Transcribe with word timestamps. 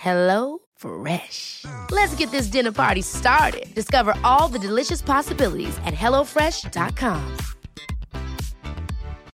Hello 0.00 0.60
Fresh. 0.76 1.66
Let's 1.90 2.14
get 2.14 2.30
this 2.30 2.46
dinner 2.46 2.72
party 2.72 3.02
started. 3.02 3.66
Discover 3.74 4.14
all 4.24 4.48
the 4.48 4.58
delicious 4.58 5.02
possibilities 5.02 5.78
at 5.84 5.92
hellofresh.com. 5.92 7.36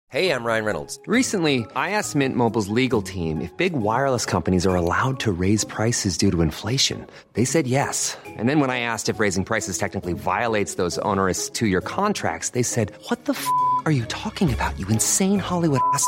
Hey, 0.08 0.30
I'm 0.30 0.46
Ryan 0.46 0.64
Reynolds. 0.64 1.00
Recently, 1.08 1.66
I 1.76 1.90
asked 1.90 2.16
Mint 2.16 2.36
Mobile's 2.38 2.70
legal 2.70 3.02
team 3.02 3.42
if 3.42 3.58
big 3.58 3.74
wireless 3.74 4.26
companies 4.26 4.66
are 4.66 4.76
allowed 4.76 5.20
to 5.22 5.32
raise 5.34 5.66
prices 5.66 6.18
due 6.18 6.32
to 6.32 6.42
inflation. 6.42 7.08
They 7.34 7.46
said 7.46 7.68
yes. 7.68 8.16
And 8.26 8.48
then 8.48 8.62
when 8.62 8.70
I 8.70 8.80
asked 8.80 9.10
if 9.10 9.20
raising 9.20 9.44
prices 9.44 9.78
technically 9.78 10.14
violates 10.14 10.76
those 10.76 10.98
onerous 11.00 11.50
two 11.50 11.68
year 11.68 11.82
contracts, 11.82 12.52
they 12.52 12.64
said, 12.64 12.94
What 13.10 13.26
the 13.26 13.34
f 13.34 13.46
are 13.86 13.92
you 13.92 14.06
talking 14.06 14.54
about, 14.54 14.80
you 14.80 14.88
insane 14.88 15.40
Hollywood 15.40 15.82
ass? 15.94 16.08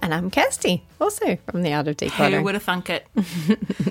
And 0.00 0.14
I'm 0.14 0.30
Kirsty, 0.30 0.84
also 1.00 1.36
from 1.50 1.62
the 1.62 1.72
Art 1.72 1.88
of 1.88 1.96
Decluttering. 1.96 2.38
Who 2.38 2.44
would 2.44 2.54
have 2.54 2.62
thunk 2.62 2.88
it? 2.88 3.06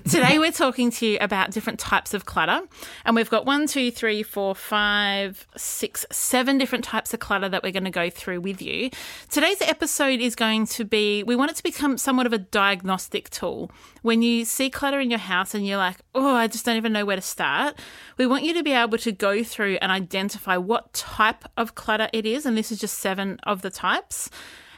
Today 0.09 0.39
we're 0.39 0.51
talking 0.51 0.89
to 0.91 1.05
you 1.05 1.17
about 1.19 1.51
different 1.51 1.79
types 1.79 2.13
of 2.13 2.25
clutter. 2.25 2.61
And 3.03 3.15
we've 3.15 3.29
got 3.29 3.45
one, 3.45 3.67
two, 3.67 3.91
three, 3.91 4.23
four, 4.23 4.55
five, 4.55 5.45
six, 5.57 6.05
seven 6.09 6.57
different 6.57 6.85
types 6.85 7.13
of 7.13 7.19
clutter 7.19 7.49
that 7.49 7.61
we're 7.61 7.73
going 7.73 7.83
to 7.83 7.89
go 7.89 8.09
through 8.09 8.41
with 8.41 8.61
you. 8.61 8.89
Today's 9.29 9.61
episode 9.61 10.21
is 10.21 10.35
going 10.35 10.65
to 10.67 10.85
be 10.85 11.23
we 11.23 11.35
want 11.35 11.51
it 11.51 11.57
to 11.57 11.63
become 11.63 11.97
somewhat 11.97 12.25
of 12.25 12.33
a 12.33 12.39
diagnostic 12.39 13.29
tool. 13.29 13.69
When 14.01 14.21
you 14.21 14.45
see 14.45 14.69
clutter 14.69 14.99
in 15.01 15.09
your 15.09 15.19
house 15.19 15.53
and 15.53 15.67
you're 15.67 15.77
like, 15.77 15.97
oh, 16.15 16.35
I 16.35 16.47
just 16.47 16.65
don't 16.65 16.77
even 16.77 16.93
know 16.93 17.05
where 17.05 17.17
to 17.17 17.21
start, 17.21 17.77
we 18.17 18.25
want 18.25 18.43
you 18.43 18.53
to 18.53 18.63
be 18.63 18.71
able 18.71 18.97
to 18.99 19.11
go 19.11 19.43
through 19.43 19.77
and 19.81 19.91
identify 19.91 20.55
what 20.55 20.93
type 20.93 21.43
of 21.57 21.75
clutter 21.75 22.09
it 22.13 22.25
is. 22.25 22.45
And 22.45 22.57
this 22.57 22.71
is 22.71 22.79
just 22.79 22.99
seven 22.99 23.39
of 23.43 23.61
the 23.61 23.69
types. 23.69 24.29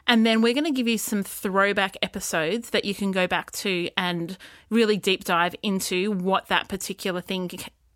And 0.09 0.25
then 0.25 0.41
we're 0.41 0.55
going 0.55 0.65
to 0.65 0.71
give 0.71 0.87
you 0.87 0.97
some 0.97 1.21
throwback 1.21 1.95
episodes 2.01 2.71
that 2.71 2.83
you 2.83 2.95
can 2.95 3.11
go 3.11 3.27
back 3.27 3.51
to 3.51 3.91
and 3.95 4.39
really 4.71 4.97
deep 4.97 5.23
dive 5.23 5.53
into 5.61 6.11
what 6.11 6.47
that 6.47 6.67
particular 6.67 7.21
thing 7.21 7.51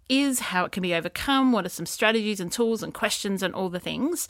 is, 0.07 0.40
how 0.40 0.63
it 0.63 0.72
can 0.72 0.84
be 0.84 0.94
overcome, 0.94 1.51
what 1.51 1.66
are 1.66 1.69
some 1.69 1.88
strategies 1.88 2.40
and 2.40 2.51
tools 2.51 2.84
and 2.84 2.94
questions 2.94 3.41
and 3.41 3.56
all 3.56 3.68
the 3.68 3.79
things. 3.79 4.28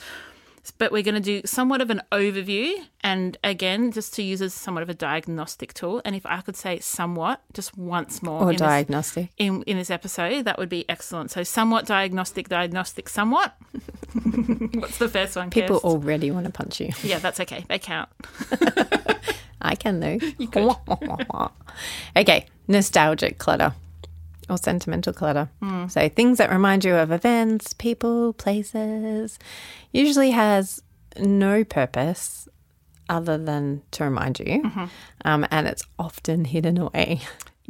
But 0.78 0.94
we're 0.94 1.04
going 1.04 1.16
to 1.16 1.20
do 1.22 1.42
somewhat 1.46 1.82
of 1.82 1.90
an 1.90 2.02
overview 2.12 2.74
and 3.02 3.38
again, 3.44 3.92
just 3.92 4.14
to 4.14 4.24
use 4.24 4.42
as 4.42 4.54
somewhat 4.54 4.82
of 4.82 4.90
a 4.90 4.94
diagnostic 4.94 5.74
tool. 5.74 6.02
And 6.06 6.16
if 6.16 6.26
I 6.26 6.40
could 6.40 6.56
say 6.56 6.80
somewhat, 6.80 7.42
just 7.54 7.78
once 7.78 8.24
more 8.24 8.40
Or 8.44 8.52
in 8.52 8.58
this- 8.58 8.62
in, 9.38 9.64
in 9.64 9.78
this 9.78 9.92
episode, 9.92 10.46
that 10.46 10.58
would 10.58 10.70
be 10.70 10.88
excellent. 10.90 11.32
So, 11.32 11.44
somewhat 11.44 11.86
diagnostic, 11.86 12.48
diagnostic, 12.48 13.10
somewhat. 13.10 13.56
What's 14.74 15.00
the 15.00 15.10
first 15.10 15.36
one? 15.36 15.50
People 15.50 15.80
Kirst? 15.82 15.84
already 15.84 16.32
want 16.32 16.46
to 16.46 16.52
punch 16.52 16.80
you. 16.80 16.92
Yeah, 17.04 17.20
that's 17.20 17.42
okay. 17.42 17.66
They 17.68 17.80
count. 17.80 18.08
I 19.62 19.76
can 19.76 20.00
though. 20.00 20.18
You 20.38 20.48
could. 20.48 20.72
okay, 22.16 22.46
nostalgic 22.68 23.38
clutter 23.38 23.74
or 24.50 24.58
sentimental 24.58 25.14
clutter. 25.14 25.50
So 25.90 26.10
things 26.10 26.38
that 26.38 26.52
remind 26.52 26.84
you 26.86 26.96
of 26.96 27.12
events, 27.12 27.74
people, 27.74 28.34
places. 28.34 29.40
Usually 29.92 30.32
has 30.32 30.82
no 31.20 31.64
purpose 31.64 32.48
other 33.10 33.38
than 33.38 33.82
to 33.92 34.04
remind 34.04 34.40
you, 34.40 34.64
um, 35.26 35.46
and 35.52 35.68
it's 35.68 35.84
often 36.00 36.46
hidden 36.46 36.78
away. 36.78 37.22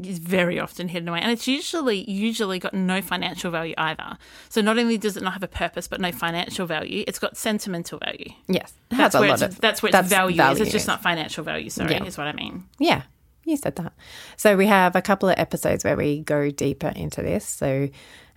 It's 0.02 0.18
very 0.18 0.60
often 0.60 0.88
hidden 0.88 1.08
away, 1.10 1.20
and 1.22 1.32
it's 1.32 1.48
usually 1.48 2.10
usually 2.10 2.58
got 2.58 2.74
no 2.74 3.00
financial 3.00 3.52
value 3.52 3.76
either. 3.78 4.18
So 4.50 4.60
not 4.62 4.80
only 4.80 4.98
does 4.98 5.18
it 5.18 5.22
not 5.22 5.34
have 5.34 5.44
a 5.44 5.48
purpose, 5.48 5.88
but 5.88 6.02
no 6.02 6.12
financial 6.12 6.66
value, 6.66 7.04
it's 7.08 7.20
got 7.20 7.38
sentimental 7.38 8.00
value. 8.00 8.30
Yes, 8.48 8.74
That's 8.90 9.14
where 9.14 9.30
lot 9.30 9.42
it's, 9.44 9.56
of 9.56 9.62
that's 9.62 9.84
where 9.84 9.90
its 9.90 9.94
that's 9.94 10.10
value, 10.10 10.42
is. 10.42 10.62
It's 10.62 10.72
just 10.72 10.88
not 10.88 11.04
financial 11.04 11.44
value. 11.44 11.70
Sorry, 11.70 11.92
Yeah. 11.94 12.06
is 12.06 12.18
what 12.18 12.26
I 12.28 12.34
mean. 12.34 12.64
Yeah, 12.80 13.04
you 13.46 13.58
said 13.58 13.76
that. 13.78 13.94
So 14.38 14.56
we 14.56 14.68
have 14.68 14.96
a 14.96 15.02
couple 15.02 15.30
of 15.30 15.36
episodes 15.38 15.84
where 15.84 15.98
we 15.98 16.20
go 16.22 16.50
deeper 16.52 16.94
into 16.96 17.22
this. 17.22 17.46
So 17.46 17.90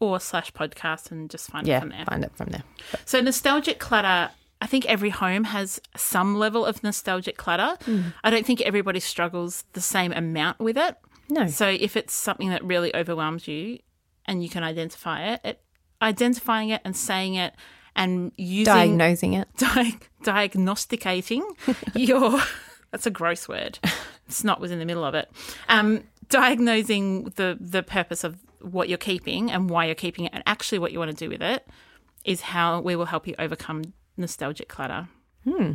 Or 0.00 0.18
slash 0.18 0.52
podcast 0.52 1.12
and 1.12 1.30
just 1.30 1.48
find 1.50 1.66
it 1.66 1.70
Yeah, 1.70 1.80
from 1.80 1.90
there. 1.90 2.04
find 2.04 2.24
it 2.24 2.32
from 2.34 2.48
there. 2.48 2.64
So 3.04 3.20
nostalgic 3.20 3.78
clutter. 3.78 4.30
I 4.62 4.66
think 4.66 4.86
every 4.86 5.10
home 5.10 5.42
has 5.44 5.80
some 5.96 6.38
level 6.38 6.64
of 6.64 6.84
nostalgic 6.84 7.36
clutter. 7.36 7.76
Mm. 7.84 8.14
I 8.22 8.30
don't 8.30 8.46
think 8.46 8.60
everybody 8.60 9.00
struggles 9.00 9.64
the 9.72 9.80
same 9.80 10.12
amount 10.12 10.60
with 10.60 10.76
it. 10.76 10.96
No. 11.28 11.48
So 11.48 11.66
if 11.68 11.96
it's 11.96 12.14
something 12.14 12.48
that 12.50 12.62
really 12.64 12.94
overwhelms 12.94 13.48
you 13.48 13.80
and 14.24 14.40
you 14.42 14.48
can 14.48 14.62
identify 14.62 15.32
it, 15.32 15.40
it 15.42 15.60
identifying 16.00 16.68
it 16.68 16.80
and 16.84 16.96
saying 16.96 17.34
it 17.34 17.54
and 17.96 18.30
using 18.36 18.64
Diagnosing 18.72 19.32
it. 19.34 19.48
di- 19.56 19.98
diagnosticating 20.22 21.44
your 21.94 22.40
that's 22.90 23.06
a 23.06 23.10
gross 23.10 23.48
word 23.48 23.78
snot 24.28 24.60
was 24.60 24.70
in 24.70 24.78
the 24.78 24.84
middle 24.86 25.04
of 25.04 25.14
it 25.14 25.30
um, 25.68 26.02
diagnosing 26.28 27.24
the 27.36 27.56
the 27.60 27.82
purpose 27.82 28.24
of 28.24 28.38
what 28.60 28.88
you're 28.88 28.98
keeping 28.98 29.50
and 29.50 29.68
why 29.68 29.84
you're 29.86 29.94
keeping 29.94 30.24
it 30.24 30.30
and 30.32 30.42
actually 30.46 30.78
what 30.78 30.92
you 30.92 30.98
want 30.98 31.10
to 31.10 31.16
do 31.16 31.28
with 31.28 31.42
it 31.42 31.66
is 32.24 32.40
how 32.40 32.80
we 32.80 32.96
will 32.96 33.06
help 33.06 33.26
you 33.26 33.34
overcome 33.38 33.82
nostalgic 34.22 34.68
clutter 34.68 35.08
hmm. 35.44 35.72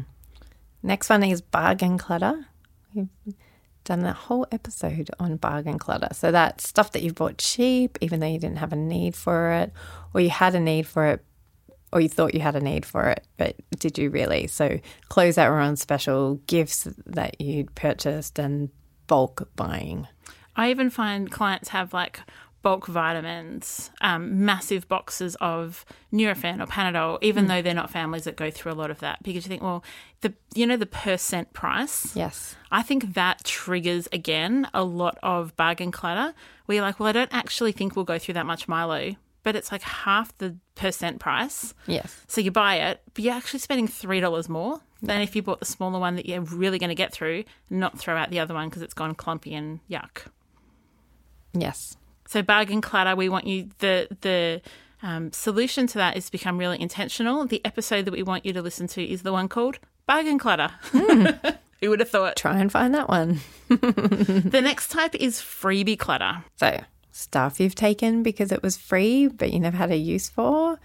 Next 0.83 1.09
one 1.09 1.23
is 1.23 1.41
bargain 1.41 1.97
clutter. 1.97 2.45
We've 2.93 3.09
done 3.83 4.05
a 4.05 4.13
whole 4.13 4.47
episode 4.51 5.09
on 5.19 5.37
bargain 5.37 5.79
clutter. 5.79 6.09
So 6.13 6.31
that's 6.31 6.67
stuff 6.67 6.91
that 6.93 7.03
you 7.03 7.13
bought 7.13 7.37
cheap, 7.37 7.97
even 8.01 8.19
though 8.19 8.27
you 8.27 8.39
didn't 8.39 8.59
have 8.59 8.73
a 8.73 8.77
need 8.77 9.15
for 9.15 9.51
it, 9.51 9.73
or 10.13 10.21
you 10.21 10.29
had 10.29 10.55
a 10.55 10.59
need 10.59 10.87
for 10.87 11.07
it, 11.07 11.25
or 11.91 12.01
you 12.01 12.09
thought 12.09 12.33
you 12.33 12.41
had 12.41 12.55
a 12.55 12.61
need 12.61 12.85
for 12.85 13.09
it, 13.09 13.25
but 13.37 13.55
did 13.79 13.97
you 13.97 14.09
really? 14.09 14.47
So 14.47 14.79
clothes 15.09 15.35
that 15.35 15.49
were 15.49 15.59
on 15.59 15.75
special, 15.77 16.35
gifts 16.47 16.87
that 17.05 17.39
you'd 17.41 17.73
purchased, 17.75 18.39
and 18.39 18.69
bulk 19.07 19.49
buying. 19.55 20.07
I 20.55 20.69
even 20.69 20.89
find 20.89 21.31
clients 21.31 21.69
have 21.69 21.93
like 21.93 22.19
bulk 22.61 22.87
vitamins, 22.87 23.91
um, 24.01 24.45
massive 24.45 24.87
boxes 24.87 25.35
of 25.39 25.85
Nurofen 26.11 26.61
or 26.61 26.65
Panadol, 26.65 27.17
even 27.21 27.47
though 27.47 27.61
they're 27.61 27.73
not 27.73 27.89
families 27.89 28.25
that 28.25 28.35
go 28.35 28.51
through 28.51 28.71
a 28.71 28.73
lot 28.73 28.91
of 28.91 28.99
that. 28.99 29.21
Because 29.23 29.45
you 29.45 29.49
think, 29.49 29.61
well, 29.61 29.83
the 30.21 30.33
you 30.53 30.65
know 30.65 30.77
the 30.77 30.85
percent 30.85 31.53
price. 31.53 32.15
Yes. 32.15 32.55
I 32.71 32.81
think 32.83 33.13
that 33.13 33.43
triggers 33.43 34.07
again 34.11 34.67
a 34.73 34.83
lot 34.83 35.17
of 35.23 35.55
bargain 35.55 35.91
clutter. 35.91 36.33
Where 36.65 36.75
you're 36.75 36.85
like, 36.85 36.99
well, 36.99 37.07
I 37.07 37.13
don't 37.13 37.33
actually 37.33 37.71
think 37.71 37.95
we'll 37.95 38.05
go 38.05 38.19
through 38.19 38.33
that 38.33 38.45
much 38.45 38.67
Milo, 38.67 39.15
but 39.43 39.55
it's 39.55 39.71
like 39.71 39.81
half 39.81 40.37
the 40.37 40.57
percent 40.75 41.19
price. 41.19 41.73
Yes. 41.85 42.25
So 42.27 42.41
you 42.41 42.51
buy 42.51 42.75
it, 42.75 43.01
but 43.13 43.23
you're 43.23 43.33
actually 43.33 43.59
spending 43.59 43.87
$3 43.87 44.49
more 44.49 44.81
than 45.01 45.21
if 45.21 45.35
you 45.35 45.41
bought 45.41 45.59
the 45.59 45.65
smaller 45.65 45.99
one 45.99 46.15
that 46.15 46.25
you're 46.25 46.41
really 46.41 46.79
going 46.79 46.89
to 46.89 46.95
get 46.95 47.13
through, 47.13 47.45
not 47.69 47.97
throw 47.97 48.17
out 48.17 48.29
the 48.29 48.39
other 48.39 48.53
one 48.53 48.67
because 48.67 48.81
it's 48.81 48.93
gone 48.93 49.15
clumpy 49.15 49.53
and 49.53 49.79
yuck. 49.89 50.25
Yes. 51.53 51.95
So 52.27 52.41
bargain 52.41 52.81
clutter, 52.81 53.15
we 53.15 53.29
want 53.29 53.47
you 53.47 53.69
the 53.79 54.07
the 54.21 54.61
um, 55.01 55.31
solution 55.31 55.87
to 55.87 55.97
that 55.97 56.17
is 56.17 56.25
to 56.25 56.31
become 56.31 56.57
really 56.57 56.79
intentional. 56.81 57.45
The 57.45 57.63
episode 57.65 58.05
that 58.05 58.11
we 58.11 58.23
want 58.23 58.45
you 58.45 58.53
to 58.53 58.61
listen 58.61 58.87
to 58.87 59.03
is 59.03 59.21
the 59.23 59.31
one 59.31 59.47
called 59.47 59.79
bargain 60.05 60.39
clutter. 60.39 60.71
Who 61.81 61.89
would 61.91 61.99
have 61.99 62.09
thought? 62.09 62.35
Try 62.35 62.57
and 62.57 62.71
find 62.71 62.93
that 62.95 63.09
one. 63.09 63.39
The 63.69 64.61
next 64.63 64.89
type 64.89 65.13
is 65.15 65.39
freebie 65.39 65.99
clutter. 65.99 66.43
So, 66.55 66.81
stuff 67.11 67.59
you've 67.59 67.75
taken 67.75 68.23
because 68.23 68.51
it 68.51 68.63
was 68.63 68.77
free, 68.77 69.27
but 69.27 69.51
you 69.51 69.59
never 69.59 69.77
had 69.77 69.91
a 69.91 69.97
use 69.97 70.29
for. 70.29 70.79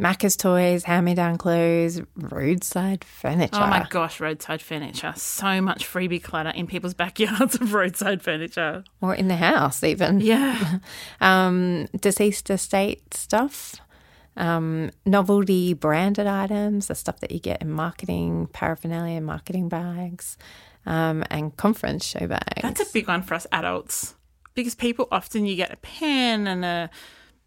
Macca's 0.00 0.36
toys, 0.36 0.84
hand 0.84 1.04
me 1.04 1.14
down 1.14 1.38
clothes, 1.38 2.00
roadside 2.16 3.04
furniture. 3.04 3.50
Oh 3.54 3.66
my 3.66 3.86
gosh, 3.88 4.20
roadside 4.20 4.62
furniture. 4.62 5.12
So 5.16 5.60
much 5.60 5.86
freebie 5.86 6.22
clutter 6.22 6.50
in 6.50 6.66
people's 6.66 6.94
backyards 6.94 7.54
of 7.60 7.72
roadside 7.74 8.22
furniture. 8.22 8.84
Or 9.00 9.14
in 9.14 9.28
the 9.28 9.36
house, 9.36 9.82
even. 9.84 10.20
Yeah. 10.20 10.78
Um, 11.20 11.86
deceased 12.00 12.50
estate 12.50 13.14
stuff. 13.14 13.76
Um, 14.36 14.90
novelty 15.06 15.72
branded 15.74 16.26
items, 16.26 16.88
the 16.88 16.94
stuff 16.94 17.20
that 17.20 17.30
you 17.30 17.38
get 17.38 17.62
in 17.62 17.70
marketing, 17.70 18.48
paraphernalia, 18.52 19.20
marketing 19.20 19.68
bags, 19.68 20.36
um, 20.86 21.22
and 21.30 21.56
conference 21.56 22.04
show 22.04 22.26
bags. 22.26 22.62
That's 22.62 22.80
a 22.80 22.92
big 22.92 23.08
one 23.08 23.22
for 23.22 23.34
us 23.34 23.46
adults 23.52 24.14
because 24.54 24.74
people 24.74 25.06
often 25.12 25.46
you 25.46 25.54
get 25.54 25.72
a 25.72 25.76
pen 25.76 26.46
and 26.46 26.64
a 26.64 26.90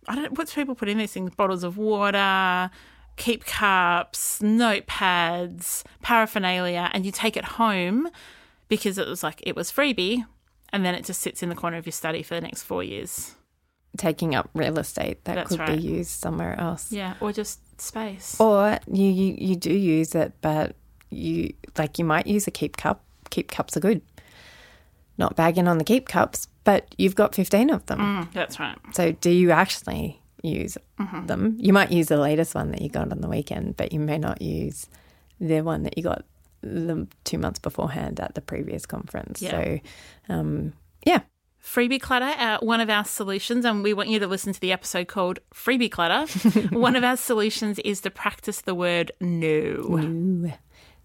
I 0.07 0.15
don't 0.15 0.37
what's 0.37 0.53
people 0.53 0.75
put 0.75 0.89
in 0.89 0.97
these 0.97 1.11
things 1.13 1.33
bottles 1.35 1.63
of 1.63 1.77
water, 1.77 2.69
keep 3.17 3.45
cups, 3.45 4.39
notepads, 4.41 5.83
paraphernalia, 6.01 6.89
and 6.93 7.05
you 7.05 7.11
take 7.11 7.37
it 7.37 7.45
home 7.45 8.09
because 8.67 8.97
it 8.97 9.07
was 9.07 9.23
like 9.23 9.41
it 9.45 9.55
was 9.55 9.71
freebie, 9.71 10.25
and 10.71 10.85
then 10.85 10.95
it 10.95 11.05
just 11.05 11.21
sits 11.21 11.41
in 11.43 11.49
the 11.49 11.55
corner 11.55 11.77
of 11.77 11.85
your 11.85 11.93
study 11.93 12.23
for 12.23 12.35
the 12.35 12.41
next 12.41 12.63
four 12.63 12.83
years. 12.83 13.35
taking 13.97 14.35
up 14.35 14.49
real 14.53 14.77
estate 14.77 15.23
that 15.23 15.35
That's 15.35 15.49
could 15.49 15.59
right. 15.59 15.77
be 15.77 15.81
used 15.81 16.11
somewhere 16.11 16.59
else. 16.59 16.91
Yeah, 16.91 17.13
or 17.21 17.31
just 17.31 17.59
space. 17.79 18.35
Or 18.39 18.77
you, 18.91 19.05
you 19.05 19.35
you 19.37 19.55
do 19.55 19.71
use 19.73 20.13
it, 20.15 20.33
but 20.41 20.75
you 21.09 21.53
like 21.77 21.97
you 21.97 22.05
might 22.05 22.27
use 22.27 22.45
a 22.47 22.51
keep 22.51 22.75
cup. 22.77 23.03
Keep 23.29 23.49
cups 23.51 23.75
are 23.77 23.79
good. 23.79 24.01
Not 25.17 25.35
bagging 25.35 25.67
on 25.67 25.77
the 25.77 25.83
keep 25.85 26.07
cups, 26.09 26.47
but 26.65 26.93
you've 26.97 27.15
got 27.15 27.33
fifteen 27.33 27.69
of 27.69 27.85
them. 27.85 27.99
Mm, 27.99 28.33
that's 28.33 28.59
right. 28.59 28.77
So 28.93 29.13
do 29.13 29.29
you 29.31 29.51
actually 29.51 30.19
use 30.43 30.77
Mm-hmm. 30.99 31.25
them? 31.27 31.55
You 31.59 31.71
might 31.73 31.91
use 31.91 32.07
the 32.07 32.17
latest 32.17 32.53
one 32.55 32.71
that 32.71 32.81
you 32.81 32.89
got 32.89 33.11
on 33.11 33.21
the 33.21 33.27
weekend, 33.29 33.77
but 33.77 33.91
you 33.93 33.99
may 33.99 34.17
not 34.17 34.41
use 34.41 34.87
the 35.39 35.61
one 35.61 35.83
that 35.83 35.97
you 35.97 36.03
got 36.03 36.23
the 36.61 37.07
two 37.23 37.37
months 37.37 37.59
beforehand 37.59 38.19
at 38.19 38.33
the 38.35 38.41
previous 38.41 38.85
conference. 38.85 39.41
Yeah. 39.41 39.51
So, 39.51 39.79
um, 40.29 40.73
yeah, 41.05 41.21
Freebie 41.61 41.99
clutter, 42.01 42.33
uh, 42.39 42.57
one 42.59 42.79
of 42.79 42.89
our 42.89 43.03
solutions, 43.05 43.65
and 43.65 43.83
we 43.83 43.93
want 43.93 44.09
you 44.09 44.19
to 44.19 44.27
listen 44.27 44.53
to 44.53 44.59
the 44.61 44.71
episode 44.71 45.07
called 45.07 45.39
Freebie 45.53 45.91
Clutter. 45.91 46.25
one 46.75 46.95
of 46.95 47.03
our 47.03 47.17
solutions 47.17 47.77
is 47.79 48.01
to 48.01 48.09
practice 48.11 48.61
the 48.61 48.73
word 48.75 49.11
no. 49.19 50.51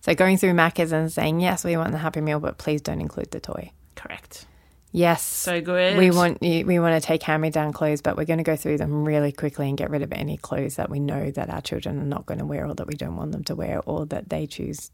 So 0.02 0.14
going 0.14 0.36
through 0.38 0.52
Macca's 0.52 0.92
and 0.92 1.12
saying, 1.12 1.40
yes, 1.40 1.64
we 1.64 1.76
want 1.76 1.92
the 1.92 1.98
Happy 1.98 2.20
Meal, 2.20 2.40
but 2.40 2.56
please 2.58 2.80
don't 2.80 3.00
include 3.00 3.30
the 3.32 3.40
toy. 3.40 3.70
Correct. 3.96 4.46
Yes. 4.92 5.24
So 5.24 5.60
good. 5.60 5.96
We 5.96 6.10
want 6.10 6.42
you, 6.42 6.66
we 6.66 6.78
want 6.80 7.00
to 7.00 7.06
take 7.06 7.22
hand-me-down 7.22 7.72
clothes, 7.72 8.02
but 8.02 8.16
we're 8.16 8.24
going 8.24 8.38
to 8.38 8.44
go 8.44 8.56
through 8.56 8.78
them 8.78 9.04
really 9.04 9.30
quickly 9.30 9.68
and 9.68 9.78
get 9.78 9.88
rid 9.90 10.02
of 10.02 10.12
any 10.12 10.36
clothes 10.36 10.76
that 10.76 10.90
we 10.90 10.98
know 10.98 11.30
that 11.30 11.48
our 11.48 11.60
children 11.60 12.00
are 12.00 12.04
not 12.04 12.26
going 12.26 12.38
to 12.40 12.44
wear 12.46 12.66
or 12.66 12.74
that 12.74 12.86
we 12.88 12.94
don't 12.94 13.16
want 13.16 13.30
them 13.32 13.44
to 13.44 13.54
wear 13.54 13.80
or 13.86 14.04
that 14.06 14.30
they 14.30 14.46
choose. 14.48 14.90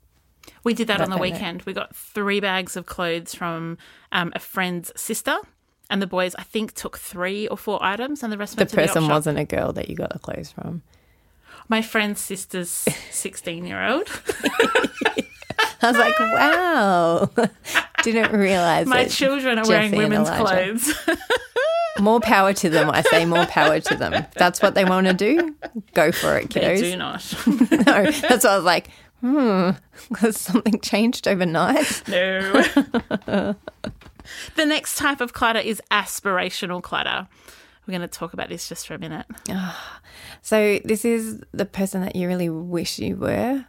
We 0.64 0.74
did 0.74 0.88
that 0.88 1.00
on 1.00 1.08
the 1.10 1.16
That 1.16 1.22
they 1.22 1.30
know. 1.30 1.34
weekend. 1.34 1.62
We 1.62 1.72
got 1.72 1.96
three 1.96 2.40
bags 2.40 2.76
of 2.76 2.84
clothes 2.86 3.34
from 3.34 3.78
um, 4.12 4.32
a 4.34 4.38
friend's 4.38 4.92
sister, 5.00 5.36
and 5.88 6.02
the 6.02 6.06
boys, 6.06 6.34
I 6.36 6.42
think, 6.42 6.74
took 6.74 6.98
three 6.98 7.48
or 7.48 7.56
four 7.56 7.82
items, 7.82 8.22
and 8.22 8.32
the 8.32 8.36
rest 8.38 8.56
The 8.56 8.60
went 8.62 8.70
the 8.70 8.76
person 8.76 9.02
shop. 9.02 9.10
wasn't 9.10 9.38
a 9.38 9.44
girl 9.44 9.72
that 9.72 9.88
you 9.88 9.96
got 9.96 10.12
the 10.12 10.18
clothes 10.18 10.52
from. 10.52 10.82
My 11.68 11.80
friend's 11.82 12.20
sister's 12.20 12.68
16 13.10 13.64
year 13.66 13.82
old. 13.84 14.08
I 15.86 15.90
was 15.90 15.98
like, 15.98 16.18
wow. 16.18 17.30
Didn't 18.02 18.32
realize 18.38 18.86
My 18.86 19.06
children 19.06 19.58
are 19.58 19.66
wearing 19.66 19.90
Jesse 19.90 20.02
women's 20.02 20.30
clothes. 20.30 20.92
More 22.00 22.20
power 22.20 22.52
to 22.52 22.68
them. 22.68 22.90
I 22.90 23.00
say 23.00 23.24
more 23.24 23.46
power 23.46 23.80
to 23.80 23.96
them. 23.96 24.12
If 24.12 24.34
that's 24.34 24.60
what 24.60 24.74
they 24.74 24.84
want 24.84 25.06
to 25.06 25.14
do, 25.14 25.56
go 25.94 26.12
for 26.12 26.36
it, 26.36 26.50
they 26.50 26.60
kiddos. 26.60 26.80
do 26.80 26.96
not. 26.96 27.34
no, 27.86 28.10
that's 28.28 28.44
why 28.44 28.50
I 28.50 28.56
was 28.56 28.66
like, 28.66 28.88
hmm, 29.22 29.70
has 30.18 30.38
something 30.38 30.78
changed 30.80 31.26
overnight? 31.26 32.02
No. 32.06 32.52
the 33.22 33.56
next 34.66 34.98
type 34.98 35.22
of 35.22 35.32
clutter 35.32 35.58
is 35.58 35.80
aspirational 35.90 36.82
clutter. 36.82 37.26
We're 37.86 37.92
going 37.92 38.02
to 38.02 38.08
talk 38.08 38.34
about 38.34 38.50
this 38.50 38.68
just 38.68 38.86
for 38.86 38.92
a 38.92 38.98
minute. 38.98 39.24
So 40.42 40.80
this 40.84 41.06
is 41.06 41.40
the 41.52 41.64
person 41.64 42.02
that 42.02 42.14
you 42.14 42.28
really 42.28 42.50
wish 42.50 42.98
you 42.98 43.16
were, 43.16 43.64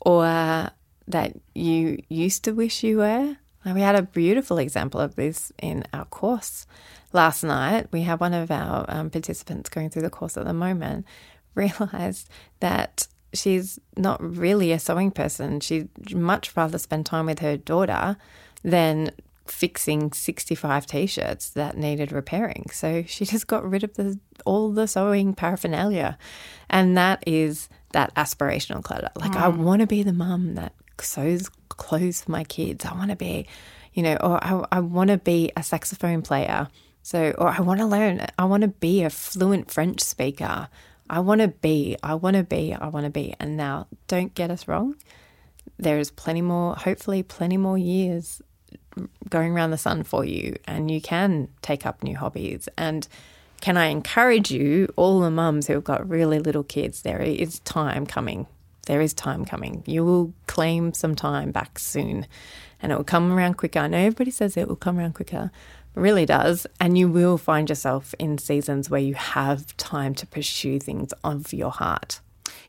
or 0.00 0.70
that 1.08 1.34
you 1.54 2.02
used 2.08 2.44
to 2.44 2.52
wish 2.52 2.82
you 2.82 2.98
were. 2.98 3.36
We 3.64 3.80
had 3.80 3.96
a 3.96 4.02
beautiful 4.02 4.58
example 4.58 5.00
of 5.00 5.16
this 5.16 5.52
in 5.60 5.84
our 5.92 6.04
course 6.04 6.66
last 7.12 7.42
night. 7.42 7.88
We 7.90 8.02
had 8.02 8.20
one 8.20 8.32
of 8.32 8.50
our 8.50 8.84
um, 8.88 9.10
participants 9.10 9.68
going 9.68 9.90
through 9.90 10.02
the 10.02 10.10
course 10.10 10.36
at 10.36 10.44
the 10.44 10.52
moment 10.52 11.04
realized 11.54 12.28
that 12.60 13.08
she's 13.32 13.78
not 13.96 14.22
really 14.22 14.70
a 14.72 14.78
sewing 14.78 15.10
person. 15.10 15.60
She'd 15.60 16.14
much 16.14 16.56
rather 16.56 16.78
spend 16.78 17.06
time 17.06 17.26
with 17.26 17.40
her 17.40 17.56
daughter 17.56 18.16
than 18.62 19.10
fixing 19.46 20.12
65 20.12 20.86
t-shirts 20.86 21.50
that 21.50 21.76
needed 21.76 22.12
repairing. 22.12 22.66
So 22.72 23.04
she 23.06 23.24
just 23.24 23.46
got 23.46 23.68
rid 23.68 23.84
of 23.84 23.94
the 23.94 24.18
all 24.44 24.70
the 24.70 24.86
sewing 24.86 25.34
paraphernalia. 25.34 26.18
And 26.70 26.96
that 26.96 27.22
is 27.26 27.68
that 27.92 28.14
aspirational 28.14 28.82
clutter. 28.82 29.10
Like 29.16 29.34
I 29.34 29.48
want 29.48 29.80
to 29.80 29.86
be 29.86 30.02
the 30.02 30.12
mum 30.12 30.54
that 30.54 30.72
sews 31.02 31.50
clothes 31.68 32.22
for 32.22 32.32
my 32.32 32.44
kids. 32.44 32.84
I 32.84 32.94
want 32.94 33.10
to 33.10 33.16
be, 33.16 33.46
you 33.94 34.02
know, 34.02 34.16
or 34.16 34.42
I, 34.42 34.64
I 34.72 34.80
want 34.80 35.10
to 35.10 35.18
be 35.18 35.52
a 35.56 35.62
saxophone 35.62 36.22
player. 36.22 36.68
So, 37.02 37.32
or 37.38 37.48
I 37.48 37.60
want 37.60 37.80
to 37.80 37.86
learn, 37.86 38.26
I 38.38 38.44
want 38.46 38.62
to 38.62 38.68
be 38.68 39.04
a 39.04 39.10
fluent 39.10 39.70
French 39.70 40.00
speaker. 40.00 40.68
I 41.08 41.20
want 41.20 41.40
to 41.40 41.48
be, 41.48 41.96
I 42.02 42.14
want 42.14 42.34
to 42.34 42.42
be, 42.42 42.74
I 42.74 42.88
want 42.88 43.04
to 43.04 43.10
be. 43.10 43.34
And 43.38 43.56
now, 43.56 43.86
don't 44.08 44.34
get 44.34 44.50
us 44.50 44.66
wrong. 44.66 44.96
There 45.78 45.98
is 45.98 46.10
plenty 46.10 46.42
more, 46.42 46.74
hopefully, 46.74 47.22
plenty 47.22 47.56
more 47.56 47.78
years 47.78 48.42
going 49.28 49.52
around 49.52 49.70
the 49.70 49.78
sun 49.78 50.02
for 50.02 50.24
you, 50.24 50.56
and 50.66 50.90
you 50.90 51.00
can 51.00 51.48
take 51.62 51.86
up 51.86 52.02
new 52.02 52.16
hobbies. 52.16 52.68
And 52.76 53.06
can 53.60 53.76
I 53.76 53.86
encourage 53.86 54.50
you, 54.50 54.92
all 54.96 55.20
the 55.20 55.30
mums 55.30 55.66
who've 55.66 55.84
got 55.84 56.08
really 56.08 56.38
little 56.38 56.64
kids, 56.64 57.02
there 57.02 57.20
is 57.20 57.60
time 57.60 58.06
coming. 58.06 58.46
There 58.86 59.00
is 59.00 59.14
time 59.14 59.44
coming. 59.44 59.82
You 59.86 60.04
will 60.04 60.32
claim 60.46 60.92
some 60.94 61.14
time 61.14 61.52
back 61.52 61.78
soon, 61.78 62.26
and 62.80 62.90
it 62.90 62.96
will 62.96 63.04
come 63.04 63.30
around 63.32 63.54
quicker. 63.54 63.80
I 63.80 63.88
know 63.88 63.98
everybody 63.98 64.30
says 64.30 64.56
it 64.56 64.68
will 64.68 64.76
come 64.76 64.98
around 64.98 65.14
quicker, 65.14 65.50
it 65.94 66.00
really 66.00 66.26
does. 66.26 66.66
And 66.80 66.96
you 66.96 67.08
will 67.08 67.36
find 67.36 67.68
yourself 67.68 68.14
in 68.18 68.38
seasons 68.38 68.88
where 68.88 69.00
you 69.00 69.14
have 69.14 69.76
time 69.76 70.14
to 70.16 70.26
pursue 70.26 70.78
things 70.78 71.12
of 71.22 71.52
your 71.52 71.70
heart. 71.70 72.20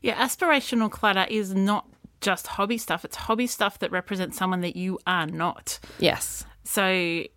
Yeah, 0.02 0.14
aspirational 0.24 0.90
clutter 0.90 1.26
is 1.28 1.54
not 1.54 1.86
just 2.20 2.48
hobby 2.48 2.78
stuff, 2.78 3.04
it's 3.04 3.16
hobby 3.16 3.46
stuff 3.46 3.78
that 3.78 3.90
represents 3.90 4.36
someone 4.36 4.60
that 4.62 4.76
you 4.76 4.98
are 5.06 5.26
not. 5.26 5.78
Yes. 5.98 6.44
So 6.68 6.82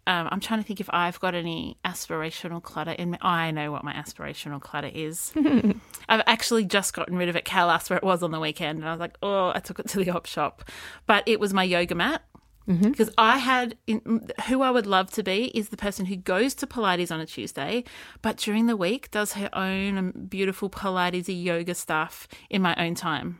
um, 0.08 0.28
I'm 0.30 0.42
trying 0.42 0.60
to 0.60 0.68
think 0.68 0.82
if 0.82 0.90
I've 0.90 1.18
got 1.22 1.36
any 1.36 1.78
aspirational 1.86 2.62
clutter 2.62 2.92
in 2.92 3.12
me. 3.12 3.18
I 3.22 3.52
know 3.52 3.72
what 3.72 3.82
my 3.82 3.94
aspirational 3.94 4.60
clutter 4.60 4.92
is. 4.94 5.32
I've 6.10 6.22
actually 6.28 6.66
just 6.66 6.94
gotten 6.94 7.16
rid 7.16 7.30
of 7.30 7.38
it. 7.38 7.46
Cal 7.46 7.70
asked 7.70 7.90
where 7.90 7.96
it 7.96 8.04
was 8.04 8.24
on 8.24 8.32
the 8.32 8.42
weekend, 8.42 8.80
and 8.80 8.90
I 8.90 8.92
was 8.92 9.00
like, 9.00 9.16
oh, 9.24 9.54
I 9.56 9.60
took 9.60 9.80
it 9.80 9.88
to 9.88 10.04
the 10.04 10.12
op 10.12 10.26
shop. 10.26 10.70
But 11.08 11.24
it 11.28 11.40
was 11.40 11.54
my 11.54 11.64
yoga 11.64 11.96
mat. 11.96 12.24
Because 12.68 13.10
I 13.18 13.38
had 13.38 13.78
in, 13.88 14.28
who 14.50 14.62
I 14.64 14.70
would 14.70 14.86
love 14.86 15.10
to 15.12 15.24
be 15.24 15.46
is 15.58 15.70
the 15.70 15.78
person 15.78 16.08
who 16.08 16.18
goes 16.18 16.54
to 16.56 16.68
Pilates 16.68 17.10
on 17.10 17.22
a 17.22 17.26
Tuesday, 17.26 17.86
but 18.22 18.36
during 18.36 18.66
the 18.66 18.76
week 18.76 19.12
does 19.12 19.34
her 19.34 19.50
own 19.54 19.98
um, 19.98 20.12
beautiful 20.28 20.70
Pilates 20.70 21.30
yoga 21.30 21.74
stuff 21.74 22.28
in 22.50 22.62
my 22.62 22.76
own 22.76 22.96
time. 22.96 23.40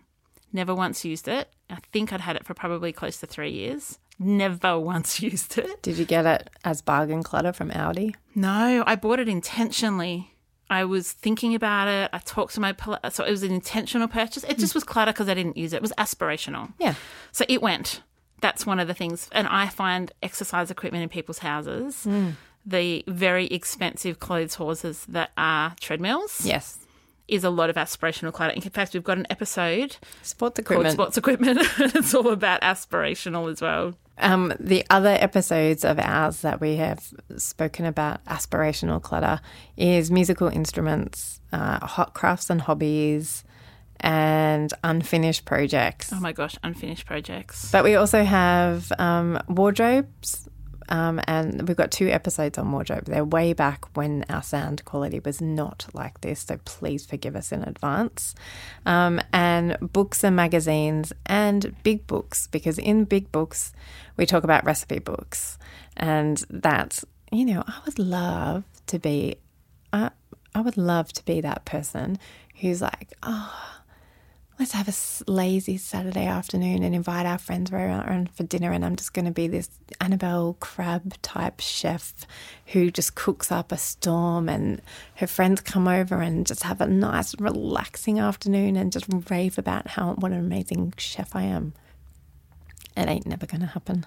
Never 0.54 0.74
once 0.74 1.04
used 1.04 1.28
it. 1.28 1.54
I 1.70 1.80
think 1.92 2.14
I'd 2.14 2.22
had 2.22 2.38
it 2.38 2.46
for 2.46 2.54
probably 2.54 2.94
close 2.94 3.18
to 3.18 3.28
three 3.28 3.52
years. 3.52 4.00
Never 4.22 4.80
once 4.80 5.20
used 5.22 5.58
it. 5.58 5.82
Did 5.82 5.98
you 5.98 6.06
get 6.06 6.26
it 6.26 6.50
as 6.64 6.82
bargain 6.82 7.24
clutter 7.24 7.52
from 7.52 7.72
Aldi? 7.72 8.16
No, 8.36 8.84
I 8.86 8.96
bought 8.96 9.20
it 9.20 9.28
intentionally. 9.28 10.36
I 10.70 10.86
was 10.86 11.12
thinking 11.12 11.56
about 11.56 11.88
it. 11.88 12.10
I 12.14 12.20
talked 12.20 12.54
to 12.54 12.62
my 12.62 12.76
so 13.10 13.26
it 13.26 13.32
was 13.32 13.44
an 13.44 13.52
intentional 13.52 14.08
purchase. 14.08 14.46
It 14.46 14.58
just 14.58 14.74
hmm. 14.74 14.78
was 14.78 14.84
clutter 14.84 15.12
because 15.12 15.28
I 15.28 15.34
didn't 15.34 15.58
use 15.58 15.74
it. 15.74 15.78
It 15.78 15.82
was 15.82 15.92
aspirational. 15.98 16.72
Yeah. 16.80 16.94
So 17.32 17.44
it 17.50 17.62
went. 17.62 18.04
That's 18.40 18.66
one 18.66 18.80
of 18.80 18.88
the 18.88 18.94
things. 18.94 19.28
And 19.34 19.48
I 19.48 19.68
find 19.68 20.12
exercise 20.24 20.72
equipment 20.72 21.04
in 21.04 21.10
people's 21.10 21.40
houses 21.40 22.04
hmm. 22.04 22.30
the 22.66 23.04
very 23.08 23.48
expensive 23.48 24.20
clothes 24.20 24.56
horses 24.56 25.06
that 25.10 25.32
are 25.38 25.76
treadmills 25.80 26.46
Yes. 26.46 26.78
Is 27.28 27.44
a 27.44 27.50
lot 27.50 27.70
of 27.70 27.76
aspirational 27.76 28.34
clutter. 28.34 28.54
In 28.54 28.62
fact, 28.62 28.94
we've 28.94 29.04
got 29.04 29.18
an 29.18 29.28
episode 29.30 29.98
Sports 30.22 30.60
equipment. 30.60 30.94
Sports 30.94 31.18
Equipment. 31.18 31.60
it's 31.80 32.14
all 32.14 32.30
about 32.30 32.62
aspirational 32.62 33.52
as 33.52 33.62
well. 33.62 33.96
Um, 34.18 34.54
the 34.60 34.86
other 34.90 35.18
episodes 35.20 35.84
of 35.84 35.98
ours 35.98 36.42
that 36.42 36.62
we 36.62 36.76
have 36.76 37.12
spoken 37.38 37.86
about 37.86 38.24
aspirational 38.26 39.02
clutter 39.02 39.42
is 39.78 40.12
musical 40.12 40.48
instruments, 40.48 41.42
uh, 41.52 41.86
hot 41.86 42.14
crafts 42.14 42.50
and 42.50 42.62
hobbies, 42.62 43.44
and 44.00 44.74
unfinished 44.84 45.46
projects. 45.46 46.12
Oh 46.14 46.20
my 46.20 46.34
gosh, 46.34 46.56
unfinished 46.64 47.06
projects. 47.06 47.72
But 47.72 47.84
we 47.84 47.96
also 47.96 48.24
have 48.24 48.92
um, 49.00 49.40
wardrobes, 49.48 50.48
um, 50.92 51.22
and 51.26 51.68
we've 51.70 51.78
got 51.78 51.90
two 51.90 52.10
episodes 52.10 52.58
on 52.58 52.70
wardrobe. 52.70 53.06
They're 53.06 53.24
way 53.24 53.54
back 53.54 53.86
when 53.96 54.26
our 54.30 54.44
sound 54.44 54.84
quality 54.84 55.22
was 55.24 55.42
not 55.42 55.88
like 55.94 56.20
this, 56.20 56.42
so 56.42 56.60
please 56.66 57.06
forgive 57.06 57.34
us 57.34 57.54
in 57.54 57.64
advance. 57.64 58.36
Um, 58.86 59.22
and 59.32 59.78
books 59.80 60.22
and 60.22 60.36
magazines 60.36 61.14
and 61.26 61.74
big 61.84 62.06
books, 62.08 62.48
because 62.48 62.78
in 62.78 63.06
big 63.06 63.32
books, 63.32 63.72
we 64.18 64.26
talk 64.26 64.44
about 64.44 64.66
recipe 64.66 65.00
books. 65.00 65.58
And 65.96 66.44
that's, 66.50 67.06
you 67.32 67.46
know, 67.46 67.64
I 67.66 67.80
would 67.86 67.98
love 67.98 68.66
to 68.88 69.00
be, 69.00 69.38
I, 69.94 70.12
I 70.54 70.60
would 70.60 70.76
love 70.76 71.14
to 71.14 71.24
be 71.24 71.40
that 71.40 71.64
person 71.64 72.20
who's 72.60 72.82
like, 72.82 73.14
oh, 73.24 73.81
let's 74.62 74.74
have 74.74 74.88
a 74.88 75.32
lazy 75.32 75.76
Saturday 75.76 76.28
afternoon 76.28 76.84
and 76.84 76.94
invite 76.94 77.26
our 77.26 77.40
friends 77.40 77.72
around 77.72 78.30
for 78.30 78.44
dinner. 78.44 78.72
And 78.72 78.86
I'm 78.86 78.96
just 78.96 79.12
going 79.12 79.26
to 79.26 79.32
be 79.32 79.48
this 79.48 79.68
Annabel 80.00 80.56
Crabb 80.60 81.20
type 81.24 81.60
chef 81.60 82.14
who 82.68 82.92
just 82.92 83.16
cooks 83.16 83.52
up 83.52 83.72
a 83.72 83.78
storm, 83.78 84.48
and 84.48 84.80
her 85.16 85.26
friends 85.26 85.62
come 85.62 85.88
over 85.88 86.22
and 86.22 86.46
just 86.46 86.62
have 86.62 86.80
a 86.80 86.86
nice, 86.86 87.34
relaxing 87.40 88.20
afternoon 88.20 88.76
and 88.76 88.92
just 88.92 89.08
rave 89.32 89.58
about 89.58 89.88
how 89.88 90.14
what 90.14 90.32
an 90.32 90.38
amazing 90.38 90.94
chef 90.96 91.36
I 91.36 91.42
am. 91.42 91.74
It 92.96 93.10
ain't 93.10 93.26
never 93.26 93.48
going 93.48 93.62
to 93.62 93.68
happen 93.68 94.06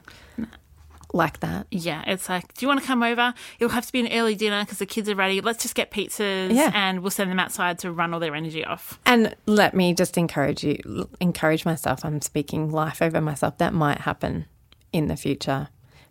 like 1.15 1.41
that. 1.41 1.67
Yeah, 1.71 2.03
it's 2.07 2.29
like, 2.29 2.53
do 2.55 2.65
you 2.65 2.69
want 2.69 2.81
to 2.81 2.87
come 2.87 3.03
over? 3.03 3.33
It'll 3.59 3.73
have 3.73 3.87
to 3.87 3.93
be 3.93 4.01
an 4.01 4.13
early 4.13 4.35
dinner 4.35 4.63
because 4.65 4.79
the 4.79 4.87
kids 4.87 5.09
are 5.09 5.15
ready. 5.15 5.41
Let's 5.41 5.63
just 5.63 5.75
get 5.75 5.91
pizzas 5.91 6.53
Yeah. 6.53 6.71
and 6.75 7.01
we'll 7.01 7.11
send 7.13 7.31
them 7.31 7.39
outside 7.39 7.79
to 7.81 7.93
run 7.93 8.13
all 8.13 8.21
their 8.21 8.35
energy 8.35 8.65
off. 8.65 8.99
And 9.07 9.35
let 9.47 9.75
me 9.75 9.95
just 9.95 10.19
encourage 10.19 10.65
you, 10.65 11.09
encourage 11.21 11.65
myself. 11.65 12.05
I'm 12.05 12.21
speaking 12.21 12.71
life 12.71 13.01
over 13.01 13.21
myself. 13.21 13.59
That 13.59 13.73
might 13.73 13.99
happen 14.01 14.47
in 14.93 15.07
the 15.09 15.17
future, 15.17 15.69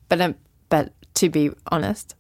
but 0.10 0.20
um, 0.22 0.36
but 0.70 0.94
to 1.16 1.30
be 1.30 1.52
honest, 1.72 2.16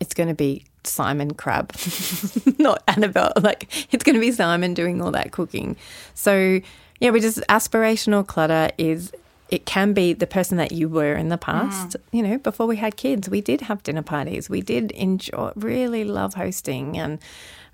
it's 0.00 0.14
going 0.14 0.28
to 0.28 0.34
be 0.34 0.64
Simon 0.84 1.34
Crabb, 1.34 1.72
not 2.58 2.82
Annabel. 2.88 3.32
Like 3.40 3.68
it's 3.92 4.04
going 4.04 4.14
to 4.14 4.20
be 4.20 4.30
Simon 4.32 4.74
doing 4.74 5.02
all 5.02 5.10
that 5.10 5.32
cooking. 5.32 5.76
So 6.14 6.60
yeah, 7.00 7.10
we 7.10 7.20
just 7.20 7.38
aspirational 7.48 8.26
clutter 8.26 8.70
is. 8.78 9.12
It 9.48 9.64
can 9.64 9.92
be 9.92 10.12
the 10.12 10.26
person 10.26 10.56
that 10.56 10.72
you 10.72 10.88
were 10.88 11.14
in 11.14 11.28
the 11.28 11.38
past. 11.38 11.96
You 12.10 12.22
know, 12.22 12.38
before 12.38 12.66
we 12.66 12.76
had 12.76 12.96
kids, 12.96 13.28
we 13.28 13.40
did 13.40 13.60
have 13.62 13.82
dinner 13.82 14.02
parties. 14.02 14.50
We 14.50 14.60
did 14.60 14.90
enjoy, 14.92 15.52
really 15.54 16.04
love 16.04 16.34
hosting, 16.34 16.98
and 16.98 17.18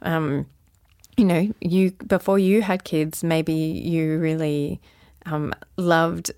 um, 0.02 0.46
you 1.16 1.24
know, 1.24 1.52
you 1.60 1.92
before 1.92 2.38
you 2.38 2.62
had 2.62 2.84
kids, 2.84 3.24
maybe 3.24 3.54
you 3.54 4.18
really 4.18 4.80
um, 5.26 5.54
loved 5.76 6.32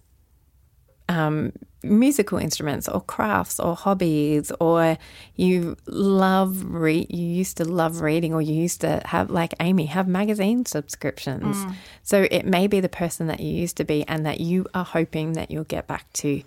um, 1.08 1.52
musical 1.82 2.38
instruments 2.38 2.88
or 2.88 3.00
crafts 3.00 3.60
or 3.60 3.76
hobbies, 3.76 4.50
or 4.60 4.96
you 5.36 5.76
love 5.86 6.64
re- 6.64 7.06
you 7.10 7.26
used 7.26 7.58
to 7.58 7.64
love 7.64 8.00
reading, 8.00 8.32
or 8.32 8.40
you 8.40 8.54
used 8.54 8.80
to 8.80 9.02
have 9.04 9.30
like 9.30 9.54
Amy 9.60 9.86
have 9.86 10.08
magazine 10.08 10.64
subscriptions. 10.64 11.56
So 12.02 12.26
it 12.30 12.46
may 12.46 12.66
be 12.66 12.80
the 12.80 12.88
person 12.88 13.26
that 13.26 13.40
you 13.40 13.52
used 13.54 13.76
to 13.76 13.84
be, 13.84 14.06
and 14.08 14.24
that 14.24 14.40
you 14.40 14.66
are 14.74 14.84
hoping 14.84 15.32
that 15.32 15.50
you'll 15.50 15.64
get 15.64 15.86
back 15.86 16.12
to. 16.14 16.42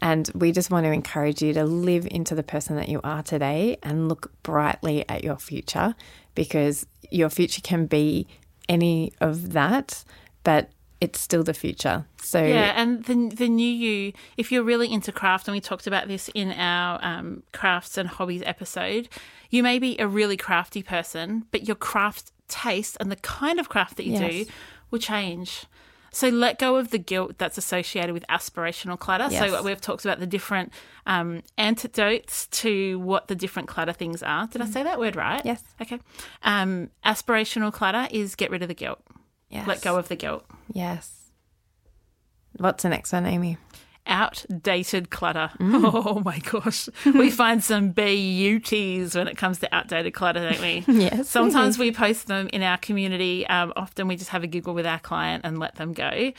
And 0.00 0.28
we 0.34 0.50
just 0.50 0.70
want 0.70 0.84
to 0.84 0.90
encourage 0.90 1.42
you 1.42 1.52
to 1.52 1.64
live 1.64 2.08
into 2.10 2.34
the 2.34 2.42
person 2.42 2.74
that 2.74 2.88
you 2.88 3.00
are 3.04 3.22
today 3.22 3.78
and 3.84 4.08
look 4.08 4.32
brightly 4.42 5.08
at 5.08 5.22
your 5.22 5.36
future 5.36 5.94
because 6.34 6.86
your 7.08 7.30
future 7.30 7.60
can 7.60 7.86
be 7.86 8.26
any 8.68 9.12
of 9.20 9.52
that, 9.52 10.04
but 10.42 10.70
it's 11.02 11.20
still 11.20 11.42
the 11.42 11.54
future. 11.54 12.04
So, 12.22 12.42
Yeah, 12.44 12.72
and 12.76 13.04
the 13.04 13.34
the 13.34 13.48
new 13.48 13.66
you, 13.86 14.12
if 14.36 14.50
you're 14.52 14.62
really 14.62 14.90
into 14.92 15.12
craft, 15.12 15.48
and 15.48 15.54
we 15.54 15.60
talked 15.60 15.86
about 15.86 16.08
this 16.08 16.28
in 16.34 16.52
our 16.52 16.98
um, 17.02 17.42
crafts 17.52 17.98
and 17.98 18.08
hobbies 18.08 18.42
episode, 18.46 19.08
you 19.50 19.62
may 19.62 19.78
be 19.78 19.98
a 19.98 20.06
really 20.06 20.36
crafty 20.36 20.82
person, 20.82 21.44
but 21.50 21.66
your 21.68 21.76
craft 21.76 22.32
taste 22.48 22.96
and 23.00 23.10
the 23.10 23.16
kind 23.16 23.58
of 23.60 23.68
craft 23.68 23.96
that 23.96 24.06
you 24.06 24.12
Yes. 24.12 24.30
do 24.46 24.52
will 24.90 24.98
change. 24.98 25.64
So 26.14 26.28
let 26.28 26.58
go 26.58 26.76
of 26.76 26.90
the 26.90 26.98
guilt 26.98 27.38
that's 27.38 27.56
associated 27.56 28.12
with 28.12 28.24
aspirational 28.28 28.98
clutter. 28.98 29.28
Yes. 29.30 29.50
So 29.50 29.62
we've 29.62 29.80
talked 29.80 30.04
about 30.04 30.20
the 30.20 30.26
different 30.26 30.70
um, 31.06 31.42
antidotes 31.56 32.46
to 32.48 32.98
what 33.00 33.28
the 33.28 33.34
different 33.34 33.66
clutter 33.68 33.94
things 33.94 34.22
are. 34.22 34.46
Did 34.46 34.60
I 34.60 34.66
say 34.66 34.82
that 34.82 34.98
word 35.00 35.16
right? 35.16 35.40
Yes. 35.42 35.62
Okay. 35.80 35.98
Um, 36.42 36.90
aspirational 37.02 37.72
clutter 37.72 38.08
is 38.10 38.34
get 38.34 38.50
rid 38.50 38.60
of 38.60 38.68
the 38.68 38.74
guilt. 38.74 39.00
Yes. 39.52 39.66
Let 39.66 39.82
go 39.82 39.96
of 39.96 40.08
the 40.08 40.16
guilt. 40.16 40.44
Yes. 40.72 41.30
What's 42.56 42.82
the 42.82 42.88
next 42.88 43.12
one, 43.12 43.26
Amy? 43.26 43.58
outdated 44.06 45.10
clutter. 45.10 45.50
Oh 45.60 46.20
my 46.24 46.38
gosh. 46.40 46.88
we 47.04 47.30
find 47.42 47.62
some 47.62 47.90
beauties 47.90 49.14
when 49.14 49.28
it 49.28 49.36
comes 49.36 49.58
to 49.60 49.74
outdated 49.74 50.14
clutter, 50.14 50.50
don't 50.50 50.60
we? 50.60 50.84
Yes, 50.92 51.28
Sometimes 51.28 51.78
we 51.78 51.92
post 51.92 52.26
them 52.26 52.48
in 52.52 52.62
our 52.62 52.76
community. 52.78 53.46
Um, 53.46 53.72
often 53.76 54.08
we 54.08 54.16
just 54.16 54.30
have 54.30 54.42
a 54.42 54.46
giggle 54.46 54.74
with 54.74 54.86
our 54.86 54.98
client 54.98 55.44
and 55.44 55.58
let 55.58 55.76
them 55.76 55.92
go. 55.92 56.32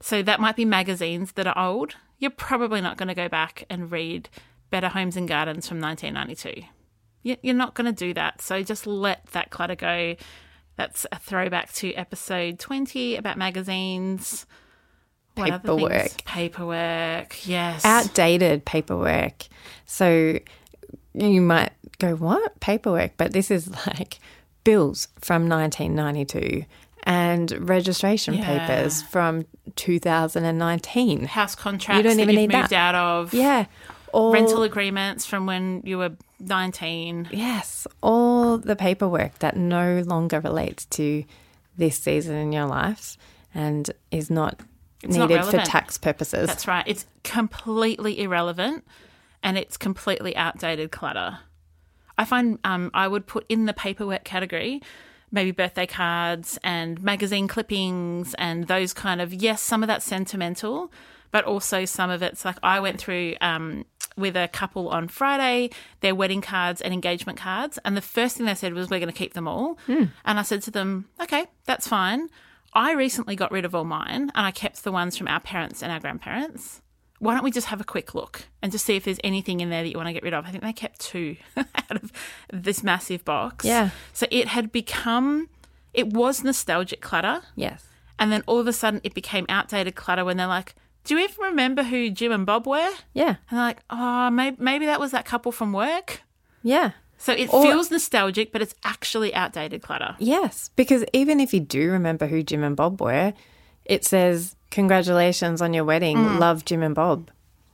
So 0.00 0.22
that 0.22 0.40
might 0.40 0.56
be 0.56 0.64
magazines 0.64 1.32
that 1.32 1.46
are 1.46 1.58
old. 1.58 1.94
You're 2.18 2.30
probably 2.30 2.80
not 2.80 2.96
going 2.96 3.08
to 3.08 3.14
go 3.14 3.28
back 3.28 3.64
and 3.68 3.90
read 3.90 4.28
Better 4.70 4.88
Homes 4.88 5.16
and 5.16 5.28
Gardens 5.28 5.68
from 5.68 5.80
1992. 5.80 6.66
You're 7.22 7.54
not 7.54 7.74
going 7.74 7.86
to 7.86 7.92
do 7.92 8.12
that. 8.14 8.42
So 8.42 8.62
just 8.62 8.86
let 8.86 9.26
that 9.28 9.50
clutter 9.50 9.76
go. 9.76 10.16
That's 10.76 11.06
a 11.12 11.18
throwback 11.18 11.72
to 11.74 11.92
episode 11.94 12.58
20 12.58 13.16
about 13.16 13.38
magazines. 13.38 14.46
Paperwork. 15.36 16.24
Paperwork, 16.24 17.46
yes. 17.46 17.84
Outdated 17.84 18.64
paperwork. 18.64 19.46
So 19.84 20.38
you 21.12 21.40
might 21.40 21.72
go, 21.98 22.14
what? 22.14 22.58
Paperwork? 22.60 23.12
But 23.16 23.32
this 23.32 23.50
is 23.50 23.68
like 23.86 24.18
bills 24.62 25.08
from 25.20 25.48
1992 25.48 26.64
and 27.02 27.68
registration 27.68 28.34
Yeah. 28.34 28.66
papers 28.66 29.02
from 29.02 29.44
2019. 29.76 31.26
House 31.26 31.54
contracts 31.54 31.96
You 31.98 32.02
don't 32.02 32.16
that 32.16 32.22
even 32.22 32.36
need 32.36 32.52
moved 32.52 32.70
that. 32.70 32.94
out 32.94 32.94
of. 32.94 33.34
Yeah. 33.34 33.66
All, 34.14 34.32
Rental 34.32 34.62
agreements 34.62 35.26
from 35.26 35.44
when 35.44 35.82
you 35.84 35.98
were 35.98 36.12
19. 36.38 37.28
Yes, 37.32 37.86
all 38.00 38.58
the 38.58 38.76
paperwork 38.76 39.40
that 39.40 39.56
no 39.56 40.02
longer 40.06 40.40
relates 40.40 40.84
to 40.86 41.24
this 41.76 41.98
season 41.98 42.36
in 42.36 42.52
your 42.52 42.66
life 42.66 43.18
and 43.54 43.90
is 44.10 44.30
not 44.30 44.60
It's 45.02 45.16
not 45.16 45.28
needed 45.28 45.44
for 45.46 45.58
tax 45.58 45.98
purposes. 45.98 46.46
That's 46.46 46.68
right. 46.68 46.84
It's 46.86 47.06
completely 47.24 48.20
irrelevant 48.20 48.84
and 49.42 49.58
it's 49.58 49.76
completely 49.76 50.36
outdated 50.36 50.92
clutter. 50.92 51.40
I 52.16 52.24
find 52.24 52.60
um, 52.62 52.92
I 52.94 53.08
would 53.08 53.26
put 53.26 53.44
in 53.48 53.66
the 53.66 53.74
paperwork 53.74 54.22
category 54.22 54.80
maybe 55.34 55.50
birthday 55.50 55.86
cards 55.86 56.58
and 56.62 57.02
magazine 57.02 57.48
clippings 57.48 58.34
and 58.34 58.68
those 58.68 58.94
kind 58.94 59.20
of, 59.20 59.34
yes, 59.34 59.60
some 59.60 59.82
of 59.82 59.88
that's 59.88 60.04
sentimental, 60.04 60.92
but 61.34 61.44
also 61.46 61.84
some 61.84 62.10
of 62.10 62.22
it's 62.22 62.44
like 62.44 62.58
I 62.62 62.78
went 62.78 63.00
through 63.00 63.34
um, 63.40 63.86
with 64.16 64.36
a 64.36 64.46
couple 64.46 64.88
on 64.90 65.08
Friday, 65.08 65.70
their 65.98 66.14
wedding 66.14 66.40
cards 66.40 66.80
and 66.80 66.94
engagement 66.94 67.40
cards. 67.40 67.76
And 67.84 67.96
the 67.96 68.00
first 68.00 68.36
thing 68.36 68.46
they 68.46 68.54
said 68.54 68.72
was, 68.72 68.88
we're 68.88 69.00
going 69.00 69.10
to 69.10 69.18
keep 69.18 69.34
them 69.34 69.48
all. 69.48 69.76
And 70.24 70.38
I 70.38 70.42
said 70.42 70.62
to 70.62 70.70
them, 70.70 71.06
okay, 71.20 71.46
that's 71.64 71.88
fine. 71.88 72.28
I 72.72 72.92
recently 72.92 73.34
got 73.34 73.50
rid 73.50 73.64
of 73.64 73.74
all 73.74 73.82
mine 73.82 74.30
and 74.32 74.46
I 74.46 74.52
kept 74.52 74.84
the 74.84 74.92
ones 74.92 75.16
from 75.16 75.26
our 75.26 75.40
parents 75.40 75.82
and 75.82 75.90
our 75.90 75.98
grandparents. 75.98 76.80
Why 77.18 77.34
don't 77.34 77.42
we 77.42 77.50
just 77.50 77.66
have 77.66 77.80
a 77.80 77.84
quick 77.84 78.14
look 78.14 78.44
and 78.62 78.70
just 78.70 78.84
see 78.84 78.94
if 78.94 79.04
there's 79.04 79.18
anything 79.24 79.58
in 79.58 79.70
there 79.70 79.82
that 79.82 79.88
you 79.88 79.96
want 79.96 80.06
to 80.06 80.12
get 80.12 80.22
rid 80.22 80.34
of? 80.34 80.46
I 80.46 80.52
think 80.52 80.62
they 80.62 80.72
kept 80.72 81.00
two 81.00 81.34
out 81.56 81.96
of 82.00 82.12
this 82.52 82.84
massive 82.84 83.24
box. 83.24 83.64
Yeah. 83.64 83.90
So 84.12 84.28
it 84.30 84.46
had 84.46 84.70
become, 84.70 85.48
it 85.92 86.12
was 86.12 86.44
nostalgic 86.44 87.00
clutter. 87.00 87.42
yes. 87.56 87.84
And 88.20 88.30
then 88.30 88.44
all 88.46 88.60
of 88.60 88.68
a 88.68 88.72
sudden 88.72 89.00
it 89.02 89.14
became 89.14 89.44
outdated 89.48 89.96
clutter 89.96 90.24
when 90.24 90.36
they're 90.36 90.46
like, 90.46 90.76
do 91.04 91.14
you 91.16 91.24
even 91.24 91.44
remember 91.44 91.82
who 91.82 92.10
Jim 92.10 92.32
and 92.32 92.44
Bob 92.46 92.66
were? 92.66 92.90
Yeah. 93.12 93.36
And 93.50 93.58
like, 93.58 93.78
oh, 93.90 94.30
maybe, 94.30 94.56
maybe 94.58 94.86
that 94.86 94.98
was 95.00 95.10
that 95.12 95.24
couple 95.24 95.52
from 95.52 95.72
work. 95.72 96.22
Yeah. 96.62 96.92
So 97.18 97.32
it 97.32 97.52
Or- 97.52 97.62
feels 97.62 97.90
nostalgic, 97.90 98.52
but 98.52 98.60
it's 98.62 98.74
actually 98.84 99.34
outdated 99.34 99.82
clutter. 99.82 100.16
Yes. 100.18 100.70
Because 100.76 101.04
even 101.12 101.40
if 101.40 101.54
you 101.54 101.60
do 101.60 101.90
remember 101.90 102.26
who 102.26 102.42
Jim 102.42 102.62
and 102.64 102.74
Bob 102.76 103.00
were, 103.00 103.32
it 103.84 104.04
says, 104.04 104.56
Congratulations 104.70 105.62
on 105.62 105.72
your 105.72 105.84
wedding. 105.84 106.16
Mm. 106.16 106.38
Love 106.40 106.64
Jim 106.64 106.82
and 106.82 106.94
Bob. 106.94 107.30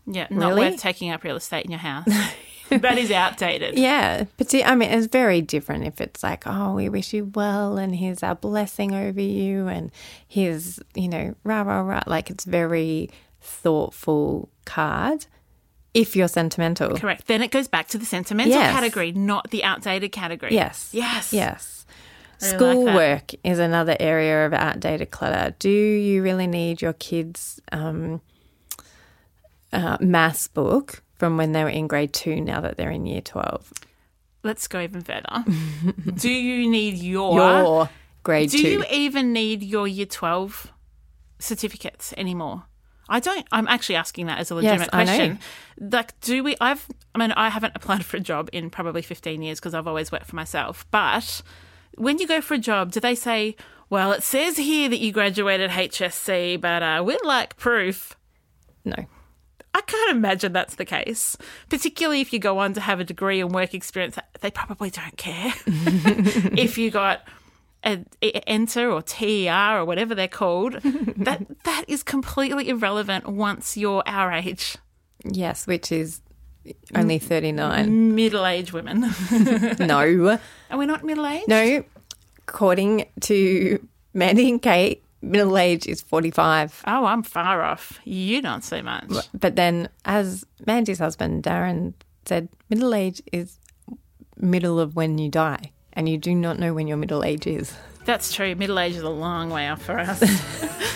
Yeah, 0.07 0.27
not 0.31 0.49
Really? 0.51 0.71
worth 0.71 0.81
taking 0.81 1.11
up 1.11 1.23
real 1.25 1.37
estate 1.37 1.65
in 1.65 1.71
your 1.71 1.81
house. 1.81 2.07
that 2.81 2.99
is 2.99 3.11
outdated. 3.11 3.79
Yeah, 3.79 4.25
but 4.37 4.51
see, 4.51 4.63
I 4.63 4.75
mean, 4.75 4.91
it's 4.91 5.07
very 5.07 5.41
different 5.43 5.85
if 5.87 6.01
it's 6.01 6.23
like, 6.23 6.45
oh, 6.47 6.75
we 6.75 6.89
wish 6.89 7.13
you 7.13 7.31
well, 7.35 7.77
and 7.79 7.95
here's 7.95 8.23
our 8.23 8.35
blessing 8.35 8.95
over 8.95 9.21
you, 9.21 9.67
and 9.69 9.91
here's, 10.27 10.81
you 10.95 11.09
know, 11.09 11.35
rah, 11.45 11.63
rah, 11.63 11.81
rah. 11.81 12.03
Like, 12.07 12.31
it's 12.31 12.45
very 12.45 13.11
thoughtful 13.41 14.49
card 14.65 15.27
if 15.95 16.15
you're 16.15 16.29
sentimental. 16.29 16.97
Correct. 16.97 17.27
Then 17.27 17.43
it 17.43 17.51
goes 17.51 17.69
back 17.69 17.89
to 17.89 17.99
the 17.99 18.07
sentimental 18.07 18.53
Yes. 18.53 18.73
category, 18.73 19.13
not 19.13 19.51
the 19.51 19.65
outdated 19.65 20.13
category. 20.13 20.55
Yes. 20.55 20.91
Yes. 20.93 21.33
Yes. 21.33 21.87
really 22.41 22.53
like 22.53 22.59
Schoolwork 22.59 23.33
is 23.45 23.59
another 23.59 23.97
area 23.99 24.47
of 24.47 24.53
outdated 24.53 25.11
clutter. 25.11 25.55
Do 25.59 25.69
you 25.71 26.23
really 26.23 26.47
need 26.47 26.81
your 26.81 26.93
kids' 26.93 27.61
um, 27.73 28.21
uh, 29.73 29.97
maths 30.01 30.49
book 30.49 31.03
from 31.21 31.37
when 31.37 31.53
they 31.53 31.63
were 31.63 31.69
in 31.69 31.87
grade 31.87 32.15
two 32.15 32.41
now 32.41 32.63
that 32.63 32.79
they're 32.79 32.91
in 32.91 33.05
year 33.05 33.21
12? 33.21 33.75
Let's 34.43 34.67
go 34.67 34.81
even 34.81 35.03
further. 35.03 35.45
Do 36.15 36.31
you 36.31 36.69
need 36.69 36.95
your, 36.97 37.35
Your 37.35 37.91
grade 38.23 38.49
Do 38.49 38.57
two. 38.57 38.69
you 38.71 38.85
even 38.91 39.35
need 39.35 39.63
your 39.63 39.87
year 39.87 40.07
12 40.07 40.73
certificates 41.39 42.15
anymore? 42.17 42.65
I 43.07 43.21
don't. 43.21 43.47
I'm 43.53 43.69
actually 43.69 43.97
asking 43.97 44.27
that 44.27 44.39
as 44.39 44.51
a 44.51 44.55
legitimate 44.55 44.91
know. 44.93 45.05
question. 45.05 45.41
Like, 45.79 46.19
do 46.21 46.43
we? 46.43 46.57
I've. 46.59 46.87
I 47.15 47.19
mean, 47.19 47.33
I 47.33 47.51
haven't 47.51 47.73
applied 47.75 48.05
for 48.07 48.17
a 48.17 48.21
job 48.21 48.49
in 48.53 48.71
probably 48.71 49.03
15 49.03 49.43
years 49.43 49.61
because 49.61 49.75
I've 49.75 49.89
always 49.89 50.11
worked 50.11 50.27
for 50.27 50.37
myself. 50.37 50.87
But 50.91 51.43
when 51.97 52.19
you 52.19 52.27
go 52.27 52.41
for 52.41 52.55
a 52.55 52.59
job, 52.59 52.93
do 52.93 53.01
they 53.01 53.17
say, 53.17 53.57
"Well, 53.91 54.13
it 54.13 54.23
says 54.23 54.57
here 54.57 54.89
that 54.89 55.01
you 55.01 55.13
graduated 55.13 55.71
HSC, 55.71 56.61
but 56.61 56.83
uh, 56.83 57.03
we'd 57.05 57.19
like 57.25 57.59
proof"? 57.59 58.17
no. 58.87 59.05
I 59.73 59.81
can't 59.83 60.11
imagine 60.17 60.53
that's 60.53 60.75
the 60.75 60.85
case. 60.85 61.37
Particularly 61.69 62.21
if 62.21 62.33
you 62.33 62.39
go 62.39 62.59
on 62.59 62.73
to 62.75 62.81
have 62.81 62.99
a 63.01 63.05
degree 63.05 63.41
and 63.41 63.53
work 63.53 63.73
experience, 63.75 64.19
they 64.41 64.51
probably 64.51 64.91
don't 64.91 65.17
care. 65.17 65.53
if 65.67 66.77
you 66.77 66.91
got 66.91 67.23
a, 67.85 68.05
a- 68.21 68.49
ENTER 68.49 68.91
or 68.91 69.01
TER 69.03 69.79
or 69.79 69.85
whatever 69.85 70.15
they're 70.15 70.27
called, 70.29 70.75
that 70.83 71.47
that 71.65 71.85
is 71.89 72.03
completely 72.03 72.69
irrelevant 72.69 73.29
once 73.29 73.77
you're 73.77 74.03
our 74.07 74.33
age, 74.33 74.77
Yes, 75.25 75.67
which 75.67 75.93
is 75.93 76.21
only 76.95 77.19
39. 77.19 78.15
middle-aged 78.15 78.73
women. 78.73 79.01
no. 79.79 80.39
Are 80.71 80.79
we 80.79 80.87
not 80.87 81.05
middle-aged? 81.05 81.49
No. 81.49 81.85
According 82.49 83.07
to 83.21 83.87
Mandy 84.15 84.49
and 84.51 84.61
Kate, 84.61 85.03
middle 85.23 85.59
age 85.59 85.87
is 85.87 86.01
45. 86.03 86.83
Oh, 86.87 87.05
I'm 87.05 87.23
far 87.23 87.63
off. 87.63 88.01
You 88.05 88.43
don't 88.43 88.65
so 88.65 88.83
much. 88.83 89.11
But 89.39 89.57
then, 89.57 89.89
as 90.05 90.45
Mandy's 90.67 90.99
husband, 90.99 91.43
Darren, 91.43 91.95
said, 92.25 92.49
middle 92.69 92.95
age 92.95 93.23
is 93.33 93.59
middle 94.37 94.81
of 94.81 94.97
when 94.97 95.19
you 95.19 95.29
die. 95.29 95.73
And 95.93 96.09
you 96.09 96.19
do 96.19 96.35
not 96.35 96.59
know 96.59 96.73
when 96.73 96.87
your 96.87 96.97
middle 96.97 97.25
age 97.25 97.47
is. 97.47 97.75
That's 98.05 98.33
true. 98.33 98.55
Middle 98.55 98.79
age 98.79 98.95
is 98.95 99.03
a 99.03 99.11
long 99.11 99.51
way 99.51 99.69
off 99.69 99.83
for 99.83 99.99
us. 99.99 100.23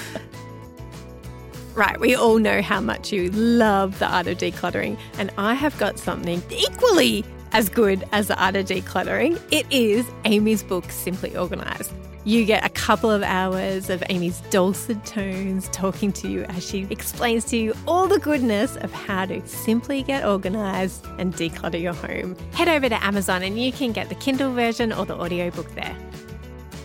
Right, 1.75 1.99
we 1.99 2.14
all 2.14 2.38
know 2.38 2.62
how 2.62 2.81
much 2.81 3.12
you 3.12 3.31
love 3.33 3.99
the 3.99 4.07
art 4.07 4.28
of 4.28 4.38
decluttering, 4.38 4.97
and 5.19 5.33
I 5.37 5.54
have 5.54 5.76
got 5.76 5.99
something 5.99 6.40
equally 6.49 7.25
as 7.50 7.69
good 7.69 8.04
as 8.12 8.28
the 8.28 8.40
art 8.40 8.54
of 8.54 8.66
decluttering. 8.66 9.40
It 9.50 9.66
is 9.71 10.07
Amy's 10.25 10.62
book, 10.62 10.88
Simply 10.93 11.37
Organised. 11.37 11.93
You 12.26 12.47
get 12.47 12.64
a 12.64 12.71
couple 12.71 13.11
of 13.11 13.23
hours 13.23 13.90
of 13.90 14.02
Amy's 14.09 14.40
dulcet 14.49 15.04
tones 15.04 15.69
talking 15.73 16.11
to 16.12 16.28
you 16.28 16.45
as 16.45 16.66
she 16.66 16.87
explains 16.88 17.45
to 17.47 17.59
you 17.59 17.75
all 17.87 18.07
the 18.07 18.19
goodness 18.19 18.76
of 18.76 18.90
how 18.93 19.26
to 19.26 19.47
simply 19.47 20.02
get 20.02 20.25
organised 20.25 21.04
and 21.19 21.35
declutter 21.35 21.78
your 21.78 21.93
home. 21.93 22.35
Head 22.52 22.69
over 22.69 22.88
to 22.88 23.04
Amazon 23.04 23.43
and 23.43 23.61
you 23.61 23.73
can 23.73 23.93
get 23.93 24.09
the 24.09 24.14
Kindle 24.14 24.54
version 24.54 24.90
or 24.90 25.04
the 25.04 25.14
audiobook 25.14 25.71
there. 25.75 25.95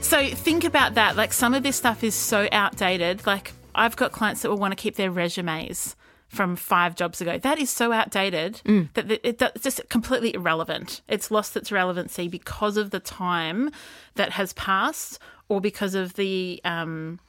So 0.02 0.28
think 0.28 0.66
about 0.66 0.96
that. 0.96 1.16
Like 1.16 1.32
some 1.32 1.54
of 1.54 1.64
this 1.64 1.78
stuff 1.78 2.04
is 2.04 2.16
so 2.16 2.50
outdated. 2.52 3.26
Like 3.26 3.54
I've 3.74 3.96
got 3.96 4.12
clients 4.12 4.42
that 4.42 4.50
will 4.50 4.58
want 4.58 4.74
to 4.74 4.76
keep 4.76 4.96
their 4.96 5.10
resumes 5.10 5.96
from 6.30 6.56
five 6.56 6.96
jobs 6.96 7.20
ago. 7.22 7.38
That 7.38 7.60
is 7.60 7.70
so 7.70 7.92
outdated 7.92 8.62
that 8.94 9.12
it, 9.24 9.42
just 9.62 9.82
completely 9.90 10.34
irrelevant. 10.36 11.02
It's 11.08 11.32
lost 11.32 11.58
its 11.58 11.72
relevancy 11.72 12.28
because 12.28 12.78
of 12.78 12.92
the 12.92 13.00
time 13.00 13.72
that 14.16 14.32
has 14.34 14.54
passed, 14.54 15.20
or 15.50 15.60
because 15.60 15.96
of 15.96 16.14
the 16.14 16.62
um, 16.64 17.20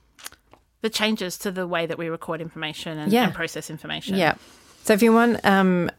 the 0.83 0.90
changes 0.90 1.38
to 1.38 1.51
the 1.51 1.66
way 1.66 1.87
that 1.87 1.98
we 1.98 2.09
record 2.09 2.40
information 2.40 2.98
and, 2.98 3.11
Yeah. 3.12 3.24
and 3.24 3.35
process 3.35 3.68
information. 3.70 4.16
Yeah. 4.16 4.35
So 4.85 4.92
if 4.94 5.03
you 5.03 5.12
want 5.12 5.44
um, 5.44 5.90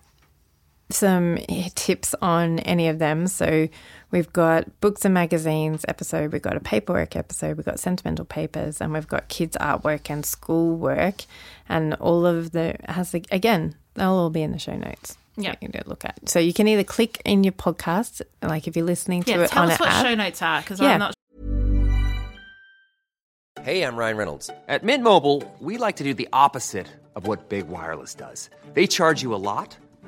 some 0.90 1.38
tips 1.76 2.16
on 2.22 2.60
any 2.60 2.88
of 2.88 3.00
them, 3.00 3.28
so 3.28 3.68
we've 4.12 4.32
got 4.34 4.80
books 4.82 5.06
and 5.06 5.14
magazines 5.14 5.86
episode, 5.88 6.32
we've 6.34 6.42
got 6.42 6.56
a 6.58 6.60
paperwork 6.60 7.16
episode, 7.16 7.58
we've 7.58 7.66
got 7.66 7.80
sentimental 7.80 8.26
papers, 8.26 8.82
and 8.82 8.94
we've 8.94 9.08
got 9.08 9.28
kids 9.30 9.58
artwork 9.60 10.10
and 10.10 10.26
school 10.26 10.76
work, 10.76 11.24
and 11.70 11.94
all 11.96 12.26
of 12.26 12.52
the 12.52 12.76
has 12.90 13.12
the, 13.12 13.24
again 13.32 13.76
they'll 13.96 14.10
all 14.12 14.30
be 14.30 14.42
in 14.42 14.52
the 14.52 14.60
show 14.60 14.76
notes. 14.76 15.18
Yeah. 15.38 15.52
you 15.62 15.70
can 15.70 15.72
go 15.72 15.90
look 15.90 16.04
at. 16.06 16.30
So 16.30 16.40
you 16.40 16.54
can 16.54 16.68
either 16.68 16.84
click 16.84 17.22
in 17.26 17.44
your 17.44 17.54
podcast, 17.54 18.22
like 18.42 18.68
if 18.68 18.76
you're 18.76 18.86
listening 18.86 19.24
to 19.24 19.32
Yeah, 19.32 19.42
it 19.44 19.50
tell 19.52 19.64
on 19.64 19.72
us 19.72 19.80
an 19.80 19.84
what 19.86 19.90
app. 19.94 20.06
show 20.06 20.16
notes 20.16 20.42
are 20.42 20.62
because 20.62 20.80
Yeah. 20.80 20.94
I'm 20.94 21.00
not 21.00 21.14
Hey, 23.64 23.84
I'm 23.84 23.96
Ryan 23.96 24.18
Reynolds. 24.18 24.50
At 24.68 24.84
Mint 24.84 25.04
Mobile, 25.04 25.44
we 25.60 25.78
like 25.78 25.98
to 25.98 26.04
do 26.04 26.14
the 26.16 26.28
opposite 26.34 26.88
of 27.16 27.28
what 27.28 27.50
Big 27.50 27.68
Wireless 27.68 28.16
does. 28.16 28.50
They 28.74 28.88
charge 28.88 29.22
you 29.22 29.36
a 29.36 29.38
lot, 29.38 29.78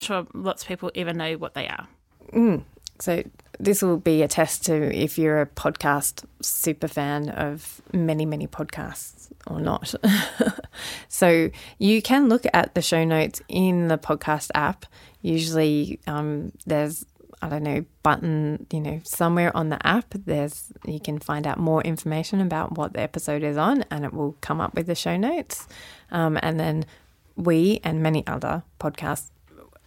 Sure 0.00 0.26
lots 0.34 0.62
of 0.62 0.68
people 0.68 0.90
even 0.94 1.16
know 1.16 1.34
what 1.34 1.54
they 1.54 1.68
are. 1.68 1.86
So 3.00 3.22
this 3.58 3.82
will 3.82 3.98
be 3.98 4.22
a 4.22 4.28
test 4.28 4.64
to 4.66 4.74
if 4.94 5.18
you're 5.18 5.40
a 5.40 5.46
podcast 5.46 6.24
super 6.40 6.88
fan 6.88 7.28
of 7.28 7.80
many, 7.92 8.24
many 8.24 8.46
podcasts 8.46 9.30
or 9.46 9.60
not. 9.60 9.94
so 11.08 11.50
you 11.78 12.02
can 12.02 12.28
look 12.28 12.44
at 12.52 12.74
the 12.74 12.82
show 12.82 13.04
notes 13.04 13.42
in 13.48 13.88
the 13.88 13.98
podcast 13.98 14.50
app. 14.54 14.86
Usually 15.20 16.00
um, 16.06 16.52
there's 16.64 17.04
I 17.42 17.50
don't 17.50 17.64
know 17.64 17.84
button 18.02 18.66
you 18.72 18.80
know 18.80 19.00
somewhere 19.04 19.54
on 19.54 19.68
the 19.68 19.86
app. 19.86 20.06
There's 20.10 20.72
you 20.86 21.00
can 21.00 21.18
find 21.18 21.46
out 21.46 21.58
more 21.58 21.82
information 21.82 22.40
about 22.40 22.76
what 22.78 22.94
the 22.94 23.00
episode 23.00 23.42
is 23.42 23.56
on, 23.56 23.84
and 23.90 24.04
it 24.04 24.14
will 24.14 24.36
come 24.40 24.60
up 24.60 24.74
with 24.74 24.86
the 24.86 24.94
show 24.94 25.16
notes. 25.16 25.68
Um, 26.10 26.38
and 26.42 26.58
then 26.58 26.86
we 27.36 27.80
and 27.84 28.02
many 28.02 28.26
other 28.26 28.62
podcasts 28.80 29.30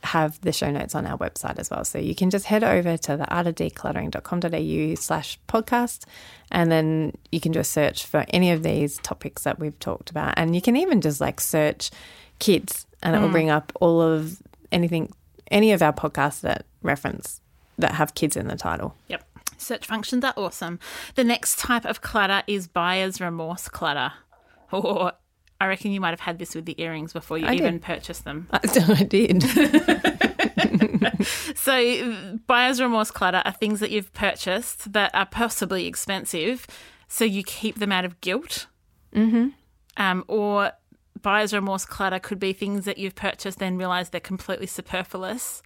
have 0.09 0.41
the 0.41 0.51
show 0.51 0.71
notes 0.71 0.95
on 0.95 1.05
our 1.05 1.17
website 1.17 1.59
as 1.59 1.69
well. 1.69 1.85
So 1.85 1.99
you 1.99 2.15
can 2.15 2.29
just 2.29 2.45
head 2.45 2.63
over 2.63 2.97
to 2.97 3.17
the 3.17 3.25
artofdecluttering.com.au 3.25 4.95
slash 4.95 5.39
podcast 5.47 6.05
and 6.51 6.71
then 6.71 7.13
you 7.31 7.39
can 7.39 7.53
just 7.53 7.71
search 7.71 8.05
for 8.05 8.25
any 8.29 8.51
of 8.51 8.63
these 8.63 8.97
topics 8.99 9.43
that 9.43 9.59
we've 9.59 9.77
talked 9.79 10.09
about. 10.09 10.33
And 10.35 10.55
you 10.55 10.61
can 10.61 10.75
even 10.75 11.01
just 11.01 11.21
like 11.21 11.39
search 11.39 11.91
kids 12.39 12.87
and 13.03 13.15
it 13.15 13.19
will 13.19 13.29
mm. 13.29 13.33
bring 13.33 13.49
up 13.49 13.71
all 13.79 14.01
of 14.01 14.41
anything, 14.71 15.13
any 15.51 15.71
of 15.71 15.81
our 15.81 15.93
podcasts 15.93 16.41
that 16.41 16.65
reference 16.81 17.41
that 17.77 17.93
have 17.93 18.15
kids 18.15 18.35
in 18.35 18.47
the 18.47 18.55
title. 18.55 18.95
Yep. 19.09 19.23
Search 19.57 19.85
functions 19.85 20.23
are 20.23 20.33
awesome. 20.37 20.79
The 21.15 21.23
next 21.23 21.59
type 21.59 21.85
of 21.85 22.01
clutter 22.01 22.43
is 22.47 22.67
buyer's 22.67 23.21
remorse 23.21 23.67
clutter. 23.67 24.13
Or 24.71 25.13
I 25.61 25.67
reckon 25.67 25.91
you 25.91 25.99
might 25.99 26.11
have 26.11 26.21
had 26.21 26.39
this 26.39 26.55
with 26.55 26.65
the 26.65 26.79
earrings 26.81 27.11
before 27.13 27.37
you 27.37 27.45
I 27.45 27.53
even 27.55 27.73
did. 27.73 27.81
purchased 27.81 28.23
them. 28.23 28.47
I 28.53 29.03
did. 29.03 29.43
So, 31.55 32.37
buyer's 32.47 32.81
remorse 32.81 33.11
clutter 33.11 33.41
are 33.43 33.51
things 33.51 33.81
that 33.81 33.91
you've 33.91 34.13
purchased 34.13 34.93
that 34.93 35.13
are 35.13 35.25
possibly 35.25 35.85
expensive, 35.85 36.65
so 37.07 37.25
you 37.25 37.43
keep 37.43 37.79
them 37.79 37.91
out 37.91 38.05
of 38.05 38.19
guilt. 38.21 38.67
Mm-hmm. 39.13 39.49
Um, 39.97 40.23
or 40.27 40.71
buyer's 41.21 41.53
remorse 41.53 41.83
clutter 41.85 42.19
could 42.19 42.39
be 42.39 42.53
things 42.53 42.85
that 42.85 42.97
you've 42.97 43.15
purchased 43.15 43.59
then 43.59 43.77
realize 43.77 44.09
they're 44.09 44.21
completely 44.21 44.67
superfluous. 44.67 45.61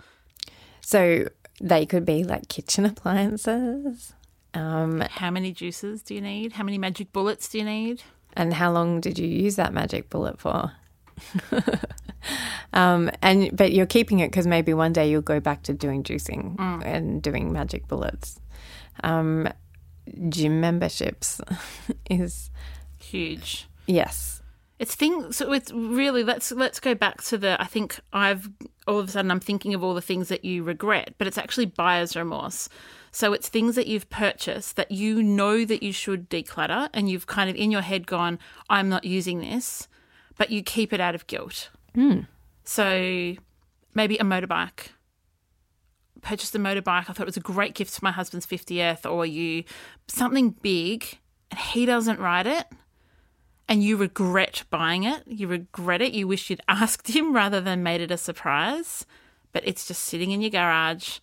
so 0.82 1.28
they 1.62 1.86
could 1.86 2.06
be 2.06 2.24
like 2.24 2.48
kitchen 2.50 2.86
appliances. 2.86 4.14
Um, 4.56 5.02
How 5.02 5.30
many 5.30 5.52
juices 5.52 6.02
do 6.02 6.16
you 6.16 6.22
need? 6.22 6.54
How 6.54 6.64
many 6.64 6.78
magic 6.80 7.14
bullets 7.14 7.48
do 7.50 7.60
you 7.60 7.64
need? 7.64 8.02
And 8.34 8.54
how 8.54 8.72
long 8.72 9.00
did 9.02 9.18
you 9.20 9.28
use 9.28 9.56
that 9.56 9.74
magic 9.74 10.10
bullet 10.10 10.40
for? 10.40 10.72
um, 12.74 13.12
and 13.22 13.56
but 13.56 13.72
you're 13.72 13.86
keeping 13.86 14.20
it 14.20 14.30
because 14.32 14.48
maybe 14.48 14.74
one 14.74 14.94
day 14.94 15.10
you'll 15.10 15.22
go 15.22 15.40
back 15.40 15.64
to 15.64 15.74
doing 15.74 16.04
juicing 16.04 16.60
and 16.84 17.22
doing 17.22 17.52
magic 17.52 17.88
bullets. 17.88 18.40
Um, 19.04 19.50
gym 20.30 20.60
memberships 20.62 21.42
is 22.10 22.50
Huge. 23.00 23.68
yes, 23.86 24.42
It's 24.80 24.96
things. 24.96 25.38
So 25.38 25.52
it's 25.54 25.72
really 25.72 26.24
let's 26.24 26.52
let's 26.52 26.80
go 26.80 26.96
back 26.96 27.22
to 27.24 27.38
the. 27.38 27.62
I 27.62 27.66
think 27.66 28.00
I've 28.12 28.50
all 28.88 29.00
of 29.00 29.08
a 29.10 29.12
sudden 29.12 29.32
I'm 29.32 29.40
thinking 29.40 29.74
of 29.74 29.84
all 29.84 29.94
the 29.94 30.02
things 30.02 30.30
that 30.30 30.44
you 30.46 30.64
regret, 30.64 31.14
but 31.18 31.28
it's 31.28 31.38
actually 31.38 31.66
buyer's 31.68 32.16
remorse. 32.16 32.70
So 33.14 33.32
it's 33.32 33.48
things 33.48 33.76
that 33.76 33.88
you've 33.88 34.10
purchased 34.10 34.76
that 34.76 34.92
you 34.92 35.22
know 35.22 35.64
that 35.66 35.84
you 35.84 35.94
should 35.94 36.30
declutter, 36.30 36.90
and 36.94 37.10
you've 37.10 37.28
kind 37.28 37.50
of 37.50 37.56
in 37.56 37.72
your 37.72 37.82
head 37.82 38.08
gone, 38.08 38.40
"I'm 38.70 38.90
not 38.90 39.06
using 39.06 39.40
this," 39.40 39.88
but 40.38 40.50
you 40.50 40.64
keep 40.64 40.92
it 40.92 41.00
out 41.00 41.16
of 41.16 41.28
guilt. 41.28 41.70
Hmm. 41.96 42.22
So 42.64 43.36
maybe 43.94 44.18
a 44.18 44.24
motorbike. 44.24 44.90
Purchased 46.22 46.56
a 46.56 46.60
motorbike. 46.60 47.10
I 47.10 47.14
thought 47.14 47.22
it 47.22 47.26
was 47.26 47.38
a 47.38 47.52
great 47.54 47.76
gift 47.76 47.98
for 47.98 48.04
my 48.04 48.12
husband's 48.12 48.48
50th, 48.48 49.10
or 49.10 49.26
you 49.26 49.64
something 50.08 50.50
big, 50.50 51.20
and 51.52 51.60
he 51.60 51.86
doesn't 51.86 52.20
ride 52.20 52.48
it 52.48 52.66
and 53.68 53.84
you 53.84 53.98
regret 53.98 54.64
buying 54.70 55.04
it, 55.04 55.24
you 55.26 55.48
regret 55.48 56.02
it, 56.02 56.14
you 56.14 56.28
wish 56.28 56.50
you'd 56.50 56.62
asked 56.68 57.08
him 57.10 57.34
rather 57.34 57.62
than 57.62 57.84
made 57.84 58.02
it 58.02 58.12
a 58.12 58.18
surprise, 58.18 59.06
but 59.52 59.66
it's 59.66 59.88
just 59.88 60.04
sitting 60.04 60.32
in 60.32 60.42
your 60.42 60.50
garage, 60.50 61.20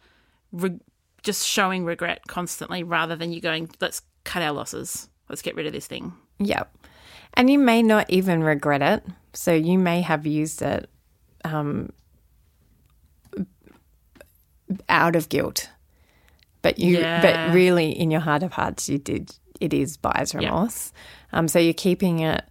re- 0.53 0.81
just 1.23 1.47
showing 1.47 1.85
regret 1.85 2.21
constantly 2.27 2.83
rather 2.83 3.17
than 3.17 3.33
you 3.33 3.41
going, 3.41 3.69
let's 3.81 4.03
cut 4.25 4.43
our 4.43 4.53
losses, 4.53 5.09
let's 5.29 5.43
get 5.43 5.55
rid 5.55 5.67
of 5.67 5.73
this 5.73 5.87
thing. 5.87 6.13
Yep. 6.39 6.75
And 7.35 7.49
you 7.51 7.59
may 7.59 7.83
not 7.83 8.09
even 8.11 8.43
regret 8.43 8.83
it. 8.83 9.05
So 9.33 9.53
you 9.53 9.79
may 9.79 10.01
have 10.01 10.27
used 10.27 10.63
it 10.63 10.91
um, 11.45 11.91
out 14.89 15.17
of 15.17 15.29
guilt. 15.29 15.71
But 16.63 16.79
you 16.79 16.99
Yeah. 16.99 17.23
but 17.23 17.55
really 17.55 17.91
in 17.91 18.11
your 18.11 18.21
heart 18.21 18.43
of 18.43 18.53
hearts 18.53 18.89
you 18.89 18.99
did 18.99 19.35
it 19.61 19.73
is 19.75 19.97
buyer's 19.97 20.35
remorse. 20.35 20.93
Um, 21.33 21.49
so 21.49 21.59
you're 21.59 21.73
keeping 21.75 22.21
it 22.21 22.45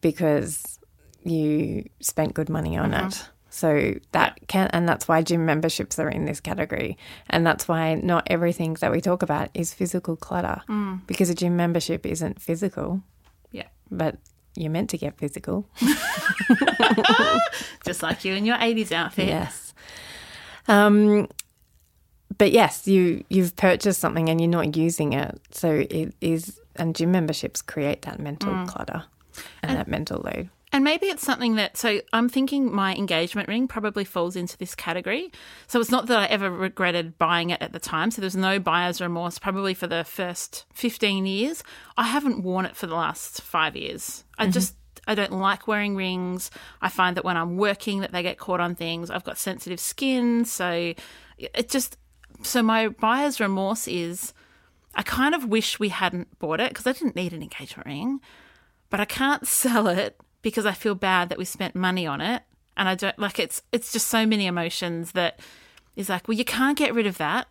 because 0.00 0.78
you 1.24 1.88
spent 2.00 2.34
good 2.34 2.48
money 2.48 2.76
on 2.76 2.94
it. 2.94 3.28
So 3.56 3.94
that 4.12 4.38
can 4.48 4.68
and 4.74 4.86
that's 4.86 5.08
why 5.08 5.22
gym 5.22 5.46
memberships 5.46 5.98
are 5.98 6.10
in 6.10 6.26
this 6.26 6.40
category. 6.40 6.98
And 7.30 7.46
that's 7.46 7.66
why 7.66 7.94
not 7.94 8.24
everything 8.28 8.74
that 8.80 8.92
we 8.92 9.00
talk 9.00 9.22
about 9.22 9.48
is 9.54 9.72
physical 9.72 10.14
clutter. 10.14 10.60
Because 11.06 11.30
a 11.30 11.34
gym 11.34 11.56
membership 11.56 12.04
isn't 12.04 12.38
physical 12.40 13.02
Yeah. 13.52 13.68
but 13.90 14.16
you're 14.54 14.70
meant 14.70 14.90
to 14.90 14.98
get 14.98 15.16
physical. 15.18 15.66
Just 17.84 18.02
like 18.02 18.24
you 18.24 18.34
in 18.34 18.44
your 18.44 18.56
80s 18.56 18.92
outfit. 18.92 19.28
Yes. 19.28 19.74
Um, 20.68 21.28
but 22.38 22.52
yes, 22.52 22.86
you 22.86 23.24
you've 23.30 23.54
purchased 23.56 24.00
something 24.00 24.28
and 24.28 24.40
you're 24.40 24.50
not 24.50 24.76
using 24.76 25.12
it, 25.12 25.40
so 25.50 25.70
it 25.88 26.14
is. 26.20 26.60
And 26.74 26.94
gym 26.94 27.10
memberships 27.12 27.62
create 27.62 28.02
that 28.02 28.18
mental 28.18 28.66
clutter 28.66 29.04
and, 29.62 29.78
that 29.78 29.88
mental 29.88 30.20
load. 30.20 30.50
And 30.76 30.84
maybe 30.84 31.06
it's 31.06 31.24
something 31.24 31.54
that, 31.54 31.78
so 31.78 32.02
I'm 32.12 32.28
thinking 32.28 32.70
my 32.70 32.94
engagement 32.94 33.48
ring 33.48 33.66
probably 33.66 34.04
falls 34.04 34.36
into 34.36 34.58
this 34.58 34.74
category. 34.74 35.32
So 35.68 35.80
it's 35.80 35.90
not 35.90 36.06
that 36.08 36.18
I 36.18 36.26
ever 36.26 36.50
regretted 36.50 37.16
buying 37.16 37.48
it 37.48 37.62
at 37.62 37.72
the 37.72 37.78
time. 37.78 38.10
So 38.10 38.20
there's 38.20 38.36
no 38.36 38.58
buyer's 38.58 39.00
remorse 39.00 39.38
probably 39.38 39.72
for 39.72 39.86
the 39.86 40.04
first 40.04 40.66
15 40.74 41.24
years. 41.24 41.64
I 41.96 42.02
haven't 42.02 42.42
worn 42.42 42.66
it 42.66 42.76
for 42.76 42.86
the 42.86 42.94
last 42.94 43.40
five 43.40 43.74
years. 43.74 44.24
I 44.36 44.42
mm-hmm. 44.42 44.52
just, 44.52 44.76
I 45.06 45.14
don't 45.14 45.32
like 45.32 45.66
wearing 45.66 45.96
rings. 45.96 46.50
I 46.82 46.90
find 46.90 47.16
that 47.16 47.24
when 47.24 47.38
I'm 47.38 47.56
working 47.56 48.00
that 48.00 48.12
they 48.12 48.22
get 48.22 48.36
caught 48.36 48.60
on 48.60 48.74
things. 48.74 49.10
I've 49.10 49.24
got 49.24 49.38
sensitive 49.38 49.80
skin. 49.80 50.44
So 50.44 50.92
it 51.38 51.70
just, 51.70 51.96
so 52.42 52.62
my 52.62 52.88
buyer's 52.88 53.40
remorse 53.40 53.88
is 53.88 54.34
I 54.94 55.02
kind 55.02 55.34
of 55.34 55.46
wish 55.46 55.80
we 55.80 55.88
hadn't 55.88 56.38
bought 56.38 56.60
it 56.60 56.68
because 56.68 56.86
I 56.86 56.92
didn't 56.92 57.16
need 57.16 57.32
an 57.32 57.42
engagement 57.42 57.86
ring 57.86 58.20
but 58.90 59.00
I 59.00 59.04
can't 59.04 59.46
sell 59.48 59.88
it 59.88 60.20
because 60.46 60.64
I 60.64 60.70
feel 60.74 60.94
bad 60.94 61.28
that 61.30 61.38
we 61.38 61.44
spent 61.44 61.74
money 61.74 62.06
on 62.06 62.20
it. 62.20 62.40
And 62.76 62.88
I 62.88 62.94
don't 62.94 63.18
like 63.18 63.40
it's 63.40 63.62
it's 63.72 63.92
just 63.92 64.06
so 64.06 64.24
many 64.24 64.46
emotions 64.46 65.10
that 65.12 65.40
is 65.96 66.08
like, 66.08 66.28
well, 66.28 66.36
you 66.36 66.44
can't 66.44 66.78
get 66.78 66.94
rid 66.94 67.08
of 67.08 67.18
that. 67.18 67.48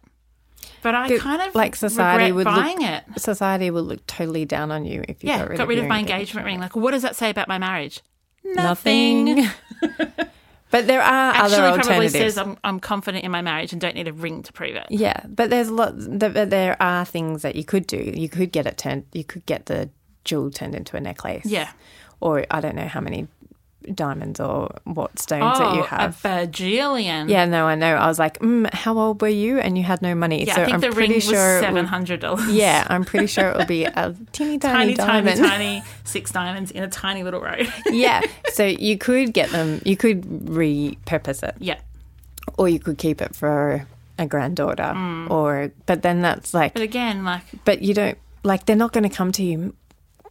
But 0.82 0.96
I 0.96 1.10
But, 1.10 1.20
kind 1.20 1.42
of 1.42 1.54
like 1.54 1.76
society 1.76 2.32
would 2.32 2.46
buying 2.46 2.80
look, 2.80 2.90
it. 2.90 3.20
Society 3.20 3.70
will 3.70 3.84
look 3.84 4.08
totally 4.08 4.46
down 4.46 4.72
on 4.72 4.86
you 4.86 5.04
if 5.10 5.26
you 5.26 5.30
Yeah, 5.30 5.40
got 5.40 5.50
rid, 5.50 5.58
got 5.58 5.64
of, 5.64 5.70
rid 5.70 5.76
your 5.76 5.86
of 5.86 5.90
my 5.90 6.00
engagement 6.00 6.46
ring. 6.46 6.62
Like, 6.62 6.74
what 6.78 6.92
does 6.92 7.02
that 7.02 7.18
say 7.18 7.30
about 7.30 7.50
my 7.50 7.58
marriage? 7.58 8.00
Nothing. 8.46 9.46
but 10.72 10.88
there 10.88 11.02
are 11.02 11.34
Actually, 11.34 11.58
other 11.58 11.84
probably 11.84 12.08
says 12.08 12.38
I'm, 12.38 12.58
I'm 12.64 12.80
confident 12.80 13.26
in 13.26 13.32
my 13.32 13.42
marriage 13.42 13.74
and 13.74 13.82
don't 13.82 13.96
need 13.96 14.08
a 14.08 14.14
ring 14.14 14.42
to 14.44 14.54
prove 14.54 14.78
it. 14.78 14.86
Yeah, 14.90 15.20
but 15.28 15.50
there's 15.50 15.70
lots. 15.70 16.08
There 16.08 16.46
there 16.46 16.82
are 16.82 17.04
things 17.04 17.42
that 17.42 17.58
you 17.58 17.66
could 17.66 17.88
do. 17.88 17.98
You 17.98 18.30
could 18.30 18.54
get 18.54 18.66
it 18.66 18.78
turned. 18.78 19.04
You 19.12 19.26
could 19.26 19.46
get 19.46 19.66
the 19.66 19.90
jewel 20.24 20.50
turned 20.50 20.76
into 20.76 20.96
a 20.96 21.02
necklace. 21.02 21.46
Yeah. 21.46 21.72
Or 22.20 22.46
I 22.50 22.62
don't 22.62 22.76
know 22.76 22.88
how 22.88 23.02
many 23.02 23.28
diamonds 23.94 24.40
or 24.40 24.76
what 24.84 25.20
stones 25.20 25.60
that 25.60 25.76
you 25.76 25.84
have. 25.84 26.20
Oh, 26.24 26.30
a 26.30 26.48
bajillion. 26.48 27.30
yeah, 27.30 27.46
no, 27.46 27.66
I 27.66 27.76
know. 27.76 27.96
I 27.96 28.08
was 28.08 28.18
like, 28.20 28.40
mm, 28.40 28.72
how 28.74 28.98
old 28.98 29.22
were 29.22 29.28
you? 29.28 29.60
And 29.60 29.78
you 29.78 29.84
had 29.84 30.02
no 30.02 30.16
money. 30.16 30.46
Yeah, 30.46 30.56
so 30.56 30.62
I 30.62 30.66
think 30.66 30.76
am 30.76 30.82
the 30.82 30.88
ring 30.88 30.96
pretty 30.96 31.14
was 31.16 31.24
sure. 31.26 31.58
it 31.58 31.62
seven 31.62 31.86
hundred 31.86 32.20
dollars. 32.20 32.48
Yeah, 32.52 32.86
I'm 32.90 33.04
pretty 33.04 33.28
sure 33.28 33.50
it 33.50 33.58
will 33.58 33.66
be 33.66 33.86
a 33.86 34.16
teeny 34.32 34.58
tiny, 34.58 34.60
tiny, 34.60 34.96
tiny, 34.96 34.96
diamond. 34.96 35.40
tiny, 35.40 35.84
six 36.04 36.32
diamonds 36.32 36.72
in 36.72 36.84
a 36.84 36.90
tiny 36.90 37.24
little 37.24 37.42
row. 37.42 37.58
yeah, 37.88 38.22
so 38.54 38.66
you 38.66 38.98
could 38.98 39.34
get 39.34 39.52
them. 39.52 39.82
You 39.86 39.98
could 39.98 40.24
repurpose 40.24 41.44
it, 41.48 41.56
yeah. 41.60 41.80
or 42.58 42.68
you 42.70 42.80
could 42.80 42.98
keep 42.98 43.22
it 43.22 43.36
for 43.36 43.86
a 44.18 44.26
granddaughter, 44.26 45.28
or 45.30 45.72
but 45.86 46.02
then 46.02 46.22
that's 46.22 46.54
like 46.54 46.72
Mm. 46.72 46.76
But 46.76 46.82
again, 46.84 47.24
like 47.24 47.44
But 47.66 47.82
you 47.82 47.94
don't 47.94 48.18
like 48.44 48.66
they're 48.66 48.76
not 48.76 48.94
going 48.94 49.08
to 49.08 49.16
come 49.16 49.32
to 49.34 49.44
you, 49.44 49.76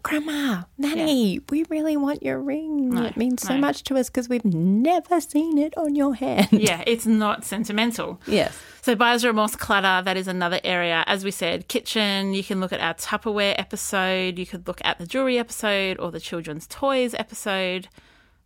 Grandma, 0.04 0.64
Nanny. 0.76 1.40
We 1.48 1.64
really 1.70 1.96
want 1.96 2.22
your 2.22 2.38
ring. 2.38 2.94
it 2.96 3.16
means 3.16 3.42
so 3.42 3.54
no. 3.54 3.60
much 3.60 3.84
to 3.84 3.96
us 3.96 4.10
because 4.10 4.28
we've 4.28 4.44
never 4.44 5.18
seen 5.18 5.56
it 5.56 5.76
on 5.78 5.94
your 5.94 6.14
hand. 6.14 6.48
yeah, 6.52 6.84
it's 6.86 7.06
not 7.06 7.42
sentimental. 7.42 8.20
Yes. 8.26 8.54
So 8.82 8.94
buyer's 8.94 9.24
remorse 9.24 9.56
clutter, 9.56 10.04
that 10.04 10.18
is 10.18 10.28
another 10.28 10.60
area. 10.62 11.04
As 11.06 11.24
we 11.24 11.30
said, 11.30 11.68
kitchen, 11.68 12.34
you 12.34 12.44
can 12.44 12.60
look 12.60 12.70
at 12.70 12.80
our 12.80 12.92
Tupperware 12.92 13.54
episode, 13.58 14.38
you 14.38 14.44
could 14.44 14.68
look 14.68 14.82
at 14.84 14.98
the 14.98 15.06
jewelry 15.06 15.38
episode 15.38 15.98
or 15.98 16.10
the 16.10 16.20
children's 16.20 16.66
toys 16.66 17.14
episode. 17.14 17.88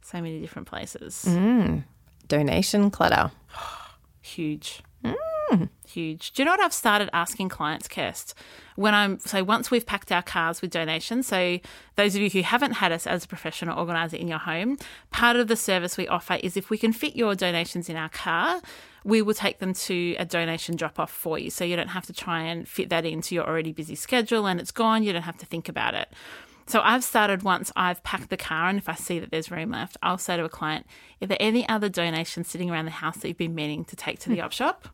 So 0.00 0.22
many 0.22 0.40
different 0.40 0.68
places. 0.68 1.24
Mm. 1.26 1.82
Donation 2.28 2.92
clutter. 2.92 3.32
Huge. 4.20 4.80
Mm. 5.04 5.16
Hmm, 5.48 5.64
huge. 5.86 6.32
Do 6.32 6.42
you 6.42 6.44
know 6.44 6.52
what 6.52 6.60
I've 6.60 6.74
started 6.74 7.08
asking 7.14 7.48
clients, 7.48 7.88
Kirst? 7.88 8.34
When 8.76 8.94
I'm 8.94 9.18
so 9.18 9.42
once 9.42 9.70
we've 9.70 9.86
packed 9.86 10.12
our 10.12 10.22
cars 10.22 10.60
with 10.60 10.70
donations, 10.70 11.26
so 11.26 11.58
those 11.96 12.14
of 12.14 12.20
you 12.20 12.28
who 12.28 12.42
haven't 12.42 12.72
had 12.72 12.92
us 12.92 13.06
as 13.06 13.24
a 13.24 13.28
professional 13.28 13.78
organizer 13.78 14.18
in 14.18 14.28
your 14.28 14.38
home, 14.38 14.76
part 15.10 15.36
of 15.36 15.48
the 15.48 15.56
service 15.56 15.96
we 15.96 16.06
offer 16.06 16.34
is 16.34 16.56
if 16.56 16.68
we 16.68 16.76
can 16.76 16.92
fit 16.92 17.16
your 17.16 17.34
donations 17.34 17.88
in 17.88 17.96
our 17.96 18.10
car, 18.10 18.60
we 19.04 19.22
will 19.22 19.32
take 19.32 19.58
them 19.58 19.72
to 19.72 20.16
a 20.18 20.26
donation 20.26 20.76
drop 20.76 21.00
off 21.00 21.10
for 21.10 21.38
you. 21.38 21.48
So 21.48 21.64
you 21.64 21.76
don't 21.76 21.88
have 21.88 22.04
to 22.06 22.12
try 22.12 22.42
and 22.42 22.68
fit 22.68 22.90
that 22.90 23.06
into 23.06 23.34
your 23.34 23.48
already 23.48 23.72
busy 23.72 23.94
schedule 23.94 24.46
and 24.46 24.60
it's 24.60 24.72
gone. 24.72 25.02
You 25.02 25.14
don't 25.14 25.22
have 25.22 25.38
to 25.38 25.46
think 25.46 25.68
about 25.70 25.94
it. 25.94 26.08
So 26.66 26.82
I've 26.84 27.02
started 27.02 27.42
once 27.42 27.72
I've 27.74 28.02
packed 28.02 28.28
the 28.28 28.36
car, 28.36 28.68
and 28.68 28.76
if 28.76 28.90
I 28.90 28.94
see 28.94 29.18
that 29.20 29.30
there's 29.30 29.50
room 29.50 29.70
left, 29.70 29.96
I'll 30.02 30.18
say 30.18 30.36
to 30.36 30.44
a 30.44 30.50
client, 30.50 30.86
"Are 31.22 31.26
there 31.26 31.38
any 31.40 31.66
other 31.66 31.88
donations 31.88 32.48
sitting 32.48 32.70
around 32.70 32.84
the 32.84 32.90
house 32.90 33.16
that 33.16 33.28
you've 33.28 33.38
been 33.38 33.54
meaning 33.54 33.86
to 33.86 33.96
take 33.96 34.18
to 34.20 34.28
the 34.28 34.36
hmm. 34.36 34.42
op 34.42 34.52
shop?" 34.52 34.88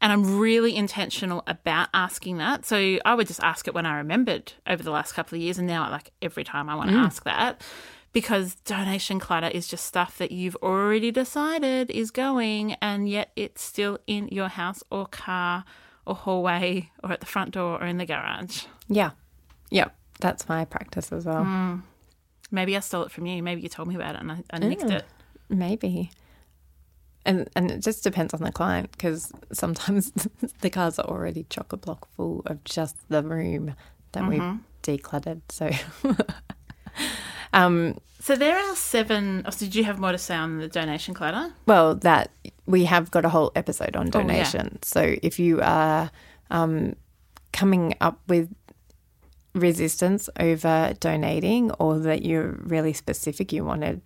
And 0.00 0.12
I'm 0.12 0.38
really 0.38 0.76
intentional 0.76 1.42
about 1.46 1.88
asking 1.92 2.38
that. 2.38 2.64
So 2.64 2.98
I 3.04 3.14
would 3.14 3.26
just 3.26 3.42
ask 3.42 3.66
it 3.66 3.74
when 3.74 3.84
I 3.84 3.96
remembered 3.96 4.52
over 4.66 4.82
the 4.82 4.92
last 4.92 5.12
couple 5.12 5.36
of 5.36 5.42
years, 5.42 5.58
and 5.58 5.66
now 5.66 5.90
like 5.90 6.12
every 6.22 6.44
time 6.44 6.68
I 6.68 6.74
want 6.74 6.90
to 6.90 6.96
mm. 6.96 7.04
ask 7.04 7.24
that 7.24 7.62
because 8.12 8.54
donation 8.64 9.18
clutter 9.18 9.48
is 9.48 9.68
just 9.68 9.84
stuff 9.84 10.18
that 10.18 10.32
you've 10.32 10.56
already 10.56 11.10
decided 11.10 11.90
is 11.90 12.10
going, 12.10 12.74
and 12.74 13.08
yet 13.08 13.32
it's 13.36 13.62
still 13.62 13.98
in 14.06 14.28
your 14.28 14.48
house 14.48 14.82
or 14.90 15.06
car 15.06 15.64
or 16.06 16.14
hallway 16.14 16.90
or 17.04 17.12
at 17.12 17.20
the 17.20 17.26
front 17.26 17.52
door 17.52 17.82
or 17.82 17.86
in 17.86 17.98
the 17.98 18.06
garage. 18.06 18.64
Yeah. 18.88 19.10
Yeah. 19.70 19.88
That's 20.20 20.48
my 20.48 20.64
practice 20.64 21.12
as 21.12 21.26
well. 21.26 21.44
Mm. 21.44 21.82
Maybe 22.50 22.76
I 22.76 22.80
stole 22.80 23.02
it 23.02 23.10
from 23.10 23.26
you. 23.26 23.42
Maybe 23.42 23.60
you 23.60 23.68
told 23.68 23.88
me 23.88 23.94
about 23.94 24.14
it 24.14 24.22
and 24.22 24.32
I, 24.32 24.42
I 24.50 24.58
nicked 24.58 24.84
it. 24.84 25.04
Maybe. 25.48 26.10
And 27.26 27.48
and 27.54 27.70
it 27.70 27.80
just 27.82 28.02
depends 28.04 28.32
on 28.32 28.42
the 28.42 28.52
client 28.52 28.90
because 28.92 29.32
sometimes 29.52 30.12
the 30.60 30.70
cars 30.70 30.98
are 30.98 31.06
already 31.06 31.44
chock 31.50 31.72
a 31.72 31.76
block 31.76 32.08
full 32.16 32.42
of 32.46 32.62
just 32.64 32.96
the 33.10 33.22
room 33.22 33.74
that 34.12 34.26
we've 34.26 34.58
decluttered. 34.82 35.42
So, 35.50 35.70
um, 37.52 37.98
So 38.20 38.36
there 38.36 38.56
are 38.58 38.76
seven. 38.76 39.42
Oh, 39.46 39.50
so 39.50 39.66
did 39.66 39.74
you 39.74 39.84
have 39.84 39.98
more 39.98 40.12
to 40.12 40.18
say 40.18 40.34
on 40.36 40.58
the 40.58 40.68
donation 40.68 41.14
clutter? 41.14 41.52
well, 41.66 41.94
that 41.96 42.30
we 42.66 42.84
have 42.84 43.10
got 43.10 43.24
a 43.24 43.28
whole 43.28 43.52
episode 43.54 43.96
on 43.96 44.06
Oh, 44.14 44.18
yeah. 44.18 44.26
donation. 44.26 44.78
So 44.82 45.16
if 45.22 45.38
you 45.38 45.60
are 45.62 46.10
um, 46.50 46.96
coming 47.52 47.94
up 48.00 48.20
with 48.28 48.54
resistance 49.54 50.28
over 50.38 50.94
donating, 51.00 51.70
or 51.72 51.98
that 51.98 52.24
you're 52.24 52.52
really 52.62 52.92
specific, 52.92 53.52
you 53.52 53.64
want 53.64 53.82
to 53.82 54.00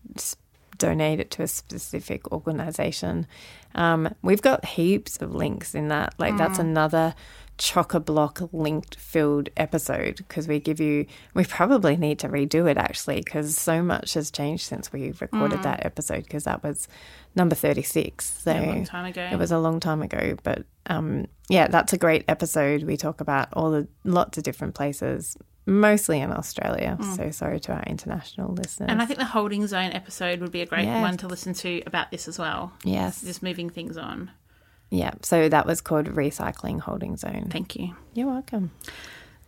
donate 0.86 1.20
it 1.20 1.30
to 1.32 1.42
a 1.42 1.46
specific 1.46 2.30
organization, 2.32 3.26
um, 3.74 4.14
we've 4.22 4.42
got 4.42 4.64
heaps 4.64 5.16
of 5.22 5.34
links 5.34 5.74
in 5.74 5.88
that. 5.88 6.14
Like 6.18 6.36
that's 6.36 6.58
another 6.58 7.14
chock 7.58 7.94
a 7.94 8.00
block 8.00 8.40
linked 8.52 8.96
filled 8.96 9.48
episode 9.56 10.16
because 10.16 10.48
we 10.48 10.58
give 10.58 10.80
you 10.80 11.06
we 11.34 11.44
probably 11.44 11.96
need 11.96 12.18
to 12.18 12.28
redo 12.28 12.68
it 12.68 12.76
actually 12.76 13.20
because 13.20 13.56
so 13.56 13.82
much 13.82 14.14
has 14.14 14.30
changed 14.32 14.64
since 14.64 14.90
we 14.92 15.12
recorded 15.20 15.62
that 15.62 15.84
episode 15.86 16.24
because 16.24 16.44
that 16.44 16.62
was 16.64 16.88
number 17.36 17.54
36 17.54 18.24
so 18.42 18.50
Yeah, 18.52 18.64
a 18.64 18.66
long 18.66 18.84
time 18.84 19.04
ago. 19.04 19.28
it 19.30 19.38
was 19.38 19.52
a 19.52 19.58
long 19.58 19.78
time 19.80 20.02
ago 20.02 20.34
but 20.42 20.64
um 20.86 21.26
yeah 21.48 21.68
that's 21.68 21.92
a 21.92 21.98
great 21.98 22.24
episode. 22.26 22.82
We 22.84 22.96
talk 22.96 23.20
about 23.20 23.48
all 23.52 23.70
the 23.70 23.86
lots 24.02 24.38
of 24.38 24.44
different 24.44 24.74
places 24.74 25.36
mostly 25.66 26.20
in 26.20 26.32
australia 26.32 26.96
hmm. 27.00 27.14
so 27.14 27.30
sorry 27.30 27.60
to 27.60 27.72
our 27.72 27.82
international 27.84 28.52
listeners 28.52 28.88
And 28.90 29.00
I 29.00 29.06
think 29.06 29.18
the 29.18 29.24
holding 29.26 29.66
zone 29.66 29.92
episode 29.92 30.40
would 30.40 30.50
be 30.52 30.60
a 30.62 30.66
great 30.66 30.84
Yes. 30.86 31.00
one 31.02 31.16
to 31.18 31.28
listen 31.28 31.54
to 31.54 31.82
about 31.86 32.10
this 32.10 32.26
as 32.28 32.38
well. 32.38 32.72
yes 32.84 33.20
Just 33.22 33.42
moving 33.42 33.70
things 33.70 33.96
on. 33.96 34.30
yeah 34.90 35.12
so 35.22 35.48
that 35.48 35.66
was 35.66 35.80
called 35.80 36.06
recycling 36.06 36.80
holding 36.80 37.16
zone 37.16 37.48
Thank 37.50 37.76
you. 37.76 37.94
you're 38.14 38.26
welcome 38.28 38.72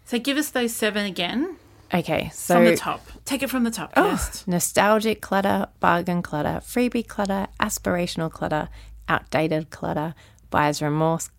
So 0.04 0.18
give 0.18 0.36
us 0.36 0.50
those 0.50 0.72
seven 0.74 1.04
again 1.06 1.56
okay 1.92 2.30
so 2.32 2.54
from 2.56 2.64
the 2.66 2.76
top. 2.76 3.00
Take 3.24 3.42
it 3.42 3.50
from 3.50 3.64
the 3.64 3.70
top 3.70 3.92
Oh, 3.96 4.10
first. 4.16 4.46
nostalgic 4.48 5.20
clutter, 5.20 5.68
bargain 5.80 6.22
clutter, 6.22 6.60
freebie 6.62 7.06
clutter, 7.06 7.46
aspirational 7.60 8.30
clutter, 8.30 8.68
outdated 9.08 9.70
clutter, 9.70 10.14
buyer's 10.50 10.80
remorse 10.82 11.30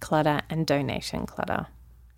clutter, 0.00 0.40
and 0.50 0.66
donation 0.66 1.26
clutter. 1.26 1.66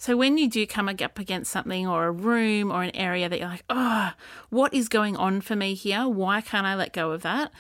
So 0.04 0.18
when 0.18 0.36
you 0.36 0.50
do 0.50 0.66
come 0.66 0.86
up 0.86 1.18
against 1.18 1.50
something 1.50 1.86
or 1.86 2.04
a 2.04 2.12
room 2.12 2.70
or 2.70 2.82
an 2.82 2.94
area 2.94 3.26
that 3.26 3.38
you're 3.38 3.48
like, 3.48 3.64
oh, 3.70 4.12
what 4.50 4.74
is 4.74 4.90
going 4.90 5.16
on 5.16 5.40
for 5.40 5.56
me 5.56 5.72
here? 5.72 6.06
Why 6.06 6.42
can't 6.42 6.66
I 6.66 6.74
let 6.74 6.92
go 6.92 7.12
of 7.12 7.22
that? 7.22 7.50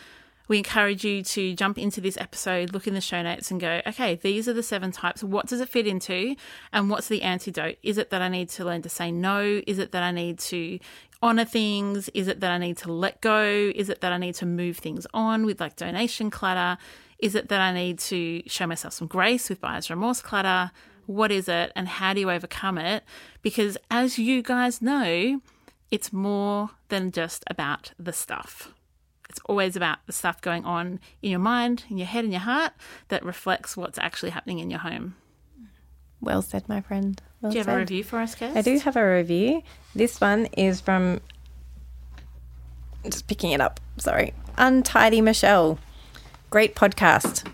We 0.46 0.58
encourage 0.58 1.06
you 1.06 1.22
to 1.22 1.54
jump 1.54 1.78
into 1.78 2.02
this 2.02 2.18
episode, 2.18 2.74
look 2.74 2.86
in 2.86 2.92
the 2.92 3.00
show 3.00 3.22
notes, 3.22 3.50
and 3.50 3.58
go, 3.58 3.80
okay, 3.86 4.16
these 4.16 4.46
are 4.46 4.52
the 4.52 4.62
seven 4.62 4.92
types. 4.92 5.24
What 5.24 5.46
does 5.46 5.62
it 5.62 5.70
fit 5.70 5.86
into? 5.86 6.36
And 6.70 6.90
what's 6.90 7.08
the 7.08 7.22
antidote? 7.22 7.78
Is 7.82 7.96
it 7.96 8.10
that 8.10 8.20
I 8.20 8.28
need 8.28 8.50
to 8.50 8.64
learn 8.66 8.82
to 8.82 8.90
say 8.90 9.10
no? 9.10 9.62
Is 9.66 9.78
it 9.78 9.92
that 9.92 10.02
I 10.02 10.10
need 10.10 10.38
to 10.40 10.78
honor 11.22 11.46
things? 11.46 12.10
Is 12.10 12.28
it 12.28 12.40
that 12.40 12.50
I 12.50 12.58
need 12.58 12.76
to 12.76 12.92
let 12.92 13.22
go? 13.22 13.72
Is 13.74 13.88
it 13.88 14.02
that 14.02 14.12
I 14.12 14.18
need 14.18 14.34
to 14.34 14.44
move 14.44 14.76
things 14.76 15.06
on 15.14 15.46
with 15.46 15.62
like 15.62 15.76
donation 15.76 16.28
clutter? 16.28 16.76
Is 17.18 17.34
it 17.34 17.48
that 17.48 17.62
I 17.62 17.72
need 17.72 18.00
to 18.00 18.42
show 18.46 18.66
myself 18.66 18.92
some 18.92 19.06
grace 19.06 19.48
with 19.48 19.62
buyer's 19.62 19.88
remorse 19.88 20.20
clutter? 20.20 20.72
What 21.06 21.30
is 21.32 21.48
it 21.48 21.72
and 21.76 21.88
how 21.88 22.14
do 22.14 22.20
you 22.20 22.30
overcome 22.30 22.78
it? 22.78 23.04
Because 23.42 23.76
as 23.90 24.18
you 24.18 24.42
guys 24.42 24.80
know, 24.82 25.40
it's 25.90 26.12
more 26.12 26.70
than 26.88 27.12
just 27.12 27.44
about 27.48 27.92
the 27.98 28.12
stuff. 28.12 28.72
It's 29.30 29.40
always 29.46 29.74
about 29.76 29.98
the 30.06 30.12
stuff 30.12 30.40
going 30.40 30.64
on 30.64 31.00
in 31.22 31.30
your 31.30 31.40
mind, 31.40 31.84
in 31.90 31.98
your 31.98 32.06
head, 32.06 32.24
in 32.24 32.30
your 32.30 32.40
heart 32.40 32.72
that 33.08 33.24
reflects 33.24 33.76
what's 33.76 33.98
actually 33.98 34.30
happening 34.30 34.60
in 34.60 34.70
your 34.70 34.80
home. 34.80 35.16
Well 36.20 36.40
said, 36.42 36.68
my 36.68 36.80
friend. 36.80 37.20
Well 37.40 37.50
Do 37.52 37.56
you 37.56 37.60
have 37.60 37.66
said. 37.66 37.74
a 37.74 37.78
review 37.78 38.04
for 38.04 38.18
us, 38.18 38.34
Kirst? 38.34 38.56
I 38.56 38.62
do 38.62 38.78
have 38.78 38.96
a 38.96 39.14
review. 39.16 39.62
This 39.94 40.20
one 40.20 40.46
is 40.56 40.80
from. 40.80 41.20
Just 43.04 43.26
picking 43.26 43.50
it 43.50 43.60
up. 43.60 43.80
Sorry. 43.98 44.32
Untidy 44.56 45.20
Michelle. 45.20 45.78
Great 46.48 46.74
podcast. 46.74 47.46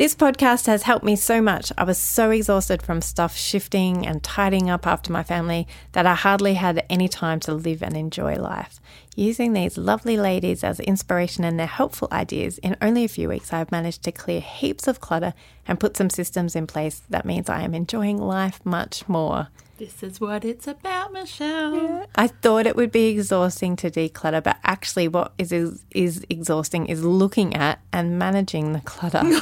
This 0.00 0.14
podcast 0.14 0.64
has 0.64 0.84
helped 0.84 1.04
me 1.04 1.14
so 1.14 1.42
much. 1.42 1.70
I 1.76 1.84
was 1.84 1.98
so 1.98 2.30
exhausted 2.30 2.80
from 2.80 3.02
stuff 3.02 3.36
shifting 3.36 4.06
and 4.06 4.22
tidying 4.22 4.70
up 4.70 4.86
after 4.86 5.12
my 5.12 5.22
family 5.22 5.68
that 5.92 6.06
I 6.06 6.14
hardly 6.14 6.54
had 6.54 6.86
any 6.88 7.06
time 7.06 7.38
to 7.40 7.52
live 7.52 7.82
and 7.82 7.94
enjoy 7.94 8.36
life. 8.36 8.80
Using 9.14 9.52
these 9.52 9.76
lovely 9.76 10.16
ladies 10.16 10.64
as 10.64 10.80
inspiration 10.80 11.44
and 11.44 11.60
their 11.60 11.66
helpful 11.66 12.08
ideas, 12.10 12.56
in 12.56 12.78
only 12.80 13.04
a 13.04 13.08
few 13.08 13.28
weeks, 13.28 13.52
I 13.52 13.58
have 13.58 13.70
managed 13.70 14.02
to 14.04 14.10
clear 14.10 14.40
heaps 14.40 14.88
of 14.88 15.02
clutter 15.02 15.34
and 15.68 15.78
put 15.78 15.98
some 15.98 16.08
systems 16.08 16.56
in 16.56 16.66
place 16.66 17.02
that 17.10 17.26
means 17.26 17.50
I 17.50 17.60
am 17.60 17.74
enjoying 17.74 18.16
life 18.16 18.64
much 18.64 19.06
more. 19.06 19.48
This 19.76 20.02
is 20.02 20.18
what 20.18 20.46
it's 20.46 20.66
about, 20.66 21.12
Michelle. 21.12 22.06
I 22.14 22.28
thought 22.28 22.66
it 22.66 22.74
would 22.74 22.90
be 22.90 23.08
exhausting 23.08 23.76
to 23.76 23.90
declutter, 23.90 24.42
but 24.42 24.56
actually, 24.64 25.08
what 25.08 25.34
is 25.36 25.52
is, 25.52 25.84
is 25.90 26.24
exhausting 26.30 26.86
is 26.86 27.04
looking 27.04 27.54
at 27.54 27.80
and 27.92 28.18
managing 28.18 28.72
the 28.72 28.80
clutter. 28.80 29.24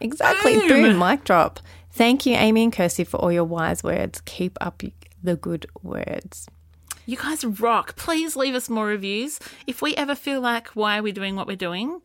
exactly. 0.00 0.56
Boom. 0.68 0.98
Mic 0.98 1.24
drop. 1.24 1.60
Thank 1.92 2.26
you, 2.26 2.34
Amy 2.34 2.64
and 2.64 2.72
Kirsty, 2.72 3.04
for 3.04 3.16
all 3.18 3.32
your 3.32 3.44
wise 3.44 3.82
words. 3.82 4.20
Keep 4.26 4.58
up 4.60 4.82
the 5.22 5.36
good 5.36 5.66
words. 5.82 6.46
You 7.06 7.16
guys 7.16 7.44
rock. 7.44 7.96
Please 7.96 8.36
leave 8.36 8.54
us 8.54 8.68
more 8.68 8.86
reviews. 8.86 9.38
If 9.66 9.80
we 9.80 9.94
ever 9.96 10.14
feel 10.14 10.40
like 10.40 10.68
why 10.68 10.98
are 10.98 11.02
we 11.02 11.12
doing 11.12 11.36
what 11.36 11.46
we're 11.46 11.56
doing, 11.56 12.00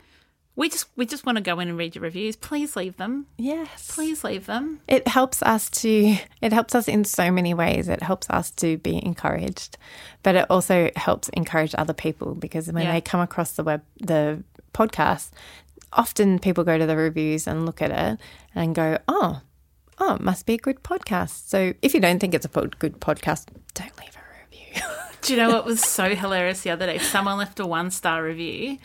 we 0.55 0.69
just 0.69 0.85
we 0.95 1.05
just 1.05 1.25
want 1.25 1.37
to 1.37 1.43
go 1.43 1.59
in 1.59 1.69
and 1.69 1.77
read 1.77 1.95
your 1.95 2.03
reviews. 2.03 2.35
Please 2.35 2.75
leave 2.75 2.97
them. 2.97 3.25
Yes. 3.37 3.89
Please 3.93 4.23
leave 4.23 4.45
them. 4.45 4.79
It 4.87 5.07
helps 5.07 5.41
us 5.41 5.69
to 5.81 6.15
it 6.41 6.53
helps 6.53 6.75
us 6.75 6.87
in 6.87 7.03
so 7.03 7.31
many 7.31 7.53
ways. 7.53 7.87
It 7.89 8.03
helps 8.03 8.29
us 8.29 8.51
to 8.51 8.77
be 8.77 9.03
encouraged, 9.03 9.77
but 10.23 10.35
it 10.35 10.45
also 10.51 10.91
helps 10.95 11.29
encourage 11.29 11.73
other 11.77 11.93
people 11.93 12.35
because 12.35 12.71
when 12.71 12.83
Yeah. 12.83 12.91
they 12.93 13.01
come 13.01 13.21
across 13.21 13.53
the 13.53 13.63
web 13.63 13.81
the 13.99 14.43
podcast, 14.73 15.31
often 15.93 16.39
people 16.39 16.63
go 16.63 16.77
to 16.77 16.85
the 16.85 16.95
reviews 16.95 17.47
and 17.47 17.65
look 17.65 17.81
at 17.81 17.91
it 17.91 18.19
and 18.55 18.75
go, 18.75 18.97
"Oh, 19.07 19.41
oh, 19.99 20.15
it 20.15 20.21
must 20.21 20.45
be 20.45 20.53
a 20.53 20.57
good 20.57 20.83
podcast." 20.83 21.47
So 21.47 21.73
if 21.81 21.93
you 21.93 21.99
don't 21.99 22.19
think 22.19 22.33
it's 22.33 22.45
a 22.45 22.49
good 22.79 22.99
podcast, 22.99 23.47
don't 23.73 23.97
leave 23.99 24.15
a 24.15 24.43
review. 24.43 24.81
Do 25.21 25.33
you 25.33 25.39
know 25.39 25.49
what 25.49 25.65
was 25.65 25.81
so 25.81 26.15
hilarious 26.15 26.61
the 26.61 26.71
other 26.71 26.85
day? 26.85 26.97
Someone 26.97 27.37
left 27.37 27.59
a 27.59 27.65
one 27.65 27.91
star 27.91 28.23
review 28.23 28.77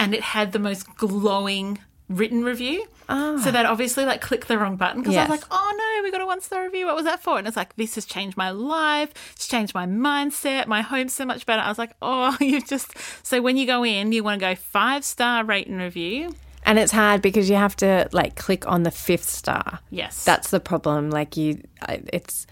and 0.00 0.14
it 0.14 0.22
had 0.22 0.52
the 0.52 0.58
most 0.58 0.96
glowing 0.96 1.78
written 2.10 2.44
review. 2.44 2.84
So 3.08 3.50
they'd 3.50 3.64
obviously 3.64 4.04
like 4.04 4.20
click 4.20 4.46
the 4.46 4.58
wrong 4.58 4.76
button 4.76 5.00
because 5.00 5.16
I 5.16 5.22
was 5.22 5.30
like, 5.30 5.44
oh 5.50 5.74
no, 5.76 6.02
we 6.04 6.12
got 6.12 6.20
a 6.20 6.26
one 6.26 6.40
star 6.40 6.64
review. 6.64 6.86
What 6.86 6.94
was 6.96 7.04
that 7.06 7.22
for? 7.22 7.38
And 7.38 7.46
it's 7.48 7.56
like, 7.56 7.74
this 7.76 7.94
has 7.94 8.04
changed 8.04 8.36
my 8.36 8.50
life. 8.50 9.12
It's 9.34 9.48
changed 9.48 9.74
my 9.74 9.86
mindset. 9.86 10.66
My 10.66 10.82
home's 10.82 11.14
so 11.14 11.24
much 11.24 11.46
better. 11.46 11.62
I 11.62 11.68
was 11.68 11.78
like, 11.78 11.92
oh, 12.02 12.36
you've 12.40 12.66
just. 12.66 12.92
So 13.26 13.40
when 13.40 13.56
you 13.56 13.66
go 13.66 13.84
in, 13.84 14.12
you 14.12 14.22
want 14.22 14.40
to 14.40 14.46
go 14.46 14.54
five 14.54 15.04
star 15.04 15.44
rate 15.44 15.66
and 15.66 15.80
review. 15.80 16.34
and 16.64 16.78
it's 16.78 16.92
hard 16.92 17.22
because 17.22 17.48
you 17.48 17.56
have 17.56 17.74
to 17.76 18.08
like 18.12 18.36
click 18.36 18.66
on 18.68 18.82
the 18.82 18.90
fifth 18.90 19.28
star. 19.28 19.80
Yes. 19.90 20.24
That's 20.24 20.50
the 20.50 20.60
problem. 20.60 21.10
Like 21.10 21.36
you, 21.36 21.62
it's 21.88 22.46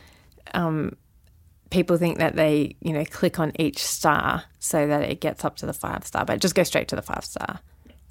um, 0.54 0.96
people 1.70 1.98
think 1.98 2.18
that 2.18 2.34
they 2.34 2.76
you 2.80 2.92
know 2.92 3.04
click 3.04 3.38
on 3.38 3.52
each 3.60 3.84
star 3.84 4.44
so 4.58 4.86
that 4.86 5.02
it 5.02 5.20
gets 5.20 5.44
up 5.44 5.56
to 5.56 5.66
the 5.66 5.72
five 5.72 6.06
star, 6.06 6.24
but 6.24 6.40
just 6.40 6.54
go 6.54 6.62
straight 6.62 6.88
to 6.88 6.96
the 6.96 7.02
five 7.02 7.24
star 7.24 7.60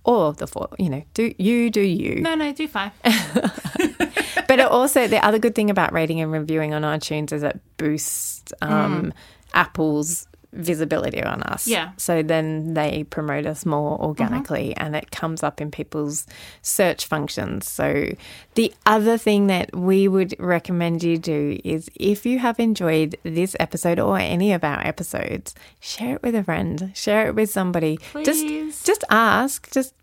or 0.07 0.33
the 0.33 0.47
four. 0.47 0.69
You 0.79 0.89
know, 0.89 1.03
do 1.13 1.35
you 1.37 1.69
do 1.69 1.81
you? 1.81 2.21
no, 2.21 2.33
no, 2.33 2.51
do 2.51 2.67
five. 2.67 2.91
But 4.47 4.59
it 4.59 4.65
also 4.65 5.07
the 5.07 5.23
other 5.23 5.39
good 5.39 5.55
thing 5.55 5.69
about 5.69 5.93
rating 5.93 6.21
and 6.21 6.31
reviewing 6.31 6.73
on 6.73 6.83
iTunes 6.83 7.33
is 7.33 7.43
it 7.43 7.59
boosts 7.75 8.53
um, 8.61 9.13
Apple's 9.53 10.27
visibility 10.53 11.21
on 11.21 11.43
us. 11.43 11.67
Yeah. 11.67 11.91
So 11.97 12.23
then 12.23 12.73
they 12.73 13.03
promote 13.03 13.45
us 13.45 13.65
more 13.65 13.99
organically 14.01 14.75
and 14.77 14.95
it 14.95 15.11
comes 15.11 15.43
up 15.43 15.59
in 15.59 15.69
people's 15.69 16.25
search 16.61 17.05
functions. 17.05 17.69
So 17.69 18.13
the 18.55 18.73
other 18.85 19.17
thing 19.17 19.47
that 19.47 19.75
we 19.75 20.07
would 20.07 20.35
recommend 20.39 21.03
you 21.03 21.17
do 21.17 21.59
is 21.63 21.89
if 21.95 22.25
you 22.25 22.39
have 22.39 22.59
enjoyed 22.59 23.17
this 23.23 23.55
episode 23.59 23.99
or 23.99 24.17
any 24.17 24.53
of 24.53 24.63
our 24.63 24.79
episodes, 24.87 25.53
share 25.79 26.15
it 26.15 26.23
with 26.23 26.33
a 26.33 26.43
friend, 26.43 26.91
share 26.95 27.27
it 27.27 27.35
with 27.35 27.49
somebody. 27.49 27.97
Please. 27.97 28.25
Just 28.25 28.85
just 28.85 29.03
ask, 29.09 29.69
just 29.71 29.93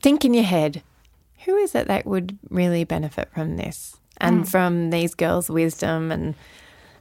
think 0.00 0.24
in 0.24 0.34
your 0.34 0.44
head, 0.44 0.82
who 1.44 1.56
is 1.56 1.74
it 1.74 1.88
that 1.88 2.06
would 2.06 2.38
really 2.50 2.84
benefit 2.84 3.30
from 3.34 3.56
this? 3.56 3.96
And 4.18 4.48
from 4.48 4.90
these 4.90 5.14
girls' 5.14 5.50
wisdom 5.50 6.12
and 6.12 6.36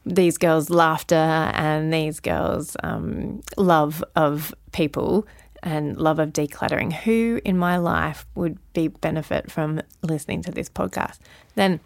these 0.05 0.37
girls' 0.37 0.71
laughter 0.71 1.15
and 1.15 1.93
these 1.93 2.19
girls' 2.19 2.75
um, 2.83 3.41
love 3.57 4.03
of 4.15 4.53
people 4.71 5.27
and 5.61 5.97
love 5.97 6.17
of 6.17 6.29
decluttering. 6.29 6.91
Who 6.91 7.39
in 7.45 7.57
my 7.57 7.77
life 7.77 8.25
would 8.33 8.57
be 8.73 8.87
benefit 8.87 9.51
from 9.51 9.81
listening 10.01 10.41
to 10.43 10.51
this 10.51 10.69
podcast? 10.69 11.19
Then 11.55 11.79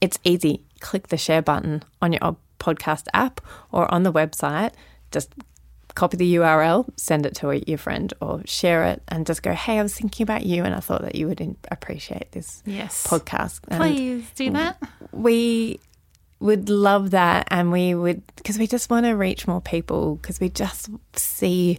it's 0.00 0.18
easy. 0.22 0.62
Click 0.80 1.08
the 1.08 1.16
share 1.16 1.42
button 1.42 1.82
on 2.00 2.12
your 2.12 2.36
podcast 2.58 3.06
app 3.12 3.40
or 3.72 3.92
on 3.92 4.02
the 4.04 4.12
website. 4.12 4.72
Just 5.10 5.32
copy 5.96 6.16
the 6.16 6.34
URL, 6.36 6.86
send 6.96 7.26
it 7.26 7.34
to 7.36 7.60
your 7.68 7.78
friend, 7.78 8.14
or 8.20 8.42
share 8.44 8.84
it, 8.84 9.02
and 9.08 9.26
just 9.26 9.42
go, 9.42 9.52
"Hey, 9.52 9.78
I 9.80 9.82
was 9.82 9.94
thinking 9.94 10.22
about 10.22 10.46
you, 10.46 10.62
and 10.64 10.72
I 10.74 10.80
thought 10.80 11.02
that 11.02 11.16
you 11.16 11.26
would 11.26 11.56
appreciate 11.72 12.30
this 12.32 12.62
Yes. 12.64 13.04
podcast." 13.08 13.60
And 13.68 13.80
Please 13.80 14.30
do 14.36 14.50
that. 14.52 14.78
we 15.12 15.80
would 16.38 16.68
love 16.68 17.10
that 17.12 17.48
and 17.50 17.72
we 17.72 17.94
would 17.94 18.22
because 18.36 18.58
we 18.58 18.66
just 18.66 18.90
want 18.90 19.06
to 19.06 19.12
reach 19.12 19.46
more 19.48 19.60
people 19.62 20.16
because 20.16 20.38
we 20.38 20.50
just 20.50 20.90
see 21.14 21.78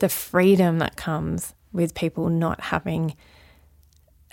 the 0.00 0.08
freedom 0.08 0.80
that 0.80 0.96
comes 0.96 1.54
with 1.72 1.94
people 1.94 2.28
not 2.28 2.60
having 2.60 3.14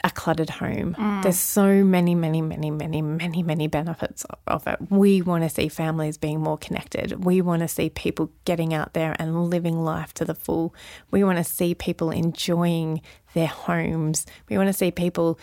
a 0.03 0.09
cluttered 0.11 0.49
home. 0.49 0.95
Mm. 0.97 1.23
There's 1.23 1.39
so 1.39 1.83
many, 1.83 2.15
many, 2.15 2.41
many, 2.41 2.71
many, 2.71 3.01
many, 3.01 3.43
many 3.43 3.67
benefits 3.67 4.25
of 4.47 4.65
it. 4.67 4.79
We 4.89 5.21
want 5.21 5.43
to 5.43 5.49
see 5.49 5.67
families 5.67 6.17
being 6.17 6.39
more 6.41 6.57
connected. 6.57 7.23
We 7.23 7.41
want 7.41 7.61
to 7.61 7.67
see 7.67 7.89
people 7.89 8.31
getting 8.45 8.73
out 8.73 8.93
there 8.93 9.15
and 9.19 9.49
living 9.49 9.83
life 9.83 10.13
to 10.15 10.25
the 10.25 10.35
full. 10.35 10.73
We 11.11 11.23
want 11.23 11.37
to 11.37 11.43
see 11.43 11.75
people 11.75 12.11
enjoying 12.11 13.01
their 13.33 13.47
homes. 13.47 14.25
We 14.49 14.57
want 14.57 14.67
to 14.67 14.73
see 14.73 14.91
people 14.91 15.39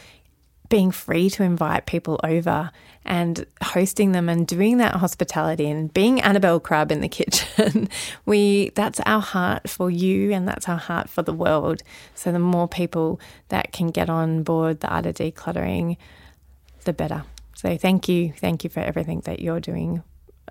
being 0.68 0.90
free 0.90 1.30
to 1.30 1.42
invite 1.42 1.86
people 1.86 2.20
over 2.24 2.70
and 3.04 3.46
hosting 3.62 4.12
them 4.12 4.28
and 4.28 4.46
doing 4.46 4.78
that 4.78 4.96
hospitality 4.96 5.70
and 5.70 5.92
being 5.94 6.20
Annabel 6.20 6.58
Crabb 6.58 6.90
in 6.90 7.00
the 7.00 7.08
kitchen. 7.18 7.88
we 8.24 8.70
that's 8.74 9.00
our 9.06 9.20
heart 9.20 9.68
for 9.68 9.90
you 9.90 10.32
and 10.32 10.46
that's 10.46 10.68
our 10.68 10.78
heart 10.78 11.08
for 11.08 11.22
the 11.22 11.32
world. 11.32 11.82
So 12.14 12.32
the 12.32 12.38
more 12.38 12.68
people 12.68 13.20
that 13.48 13.72
can 13.72 13.88
get 13.88 14.10
on 14.10 14.42
board 14.42 14.80
the 14.80 14.88
art 14.88 15.06
of 15.06 15.14
decluttering, 15.14 15.96
the 16.84 16.92
better. 16.92 17.24
So 17.54 17.76
thank 17.76 18.08
you, 18.08 18.32
thank 18.32 18.64
you 18.64 18.70
for 18.70 18.80
everything 18.80 19.20
that 19.20 19.40
you're 19.40 19.60
doing 19.60 20.02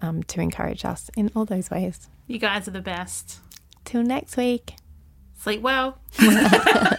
um, 0.02 0.24
to 0.24 0.42
encourage 0.42 0.86
us 0.86 1.10
in 1.16 1.32
all 1.36 1.46
those 1.46 1.70
ways. 1.70 2.08
You 2.28 2.40
guys 2.40 2.68
are 2.68 2.72
the 2.72 2.82
best. 2.82 3.40
Till 3.84 4.02
next 4.02 4.36
week. 4.38 4.76
Sleep 5.38 5.62
well. 5.62 6.00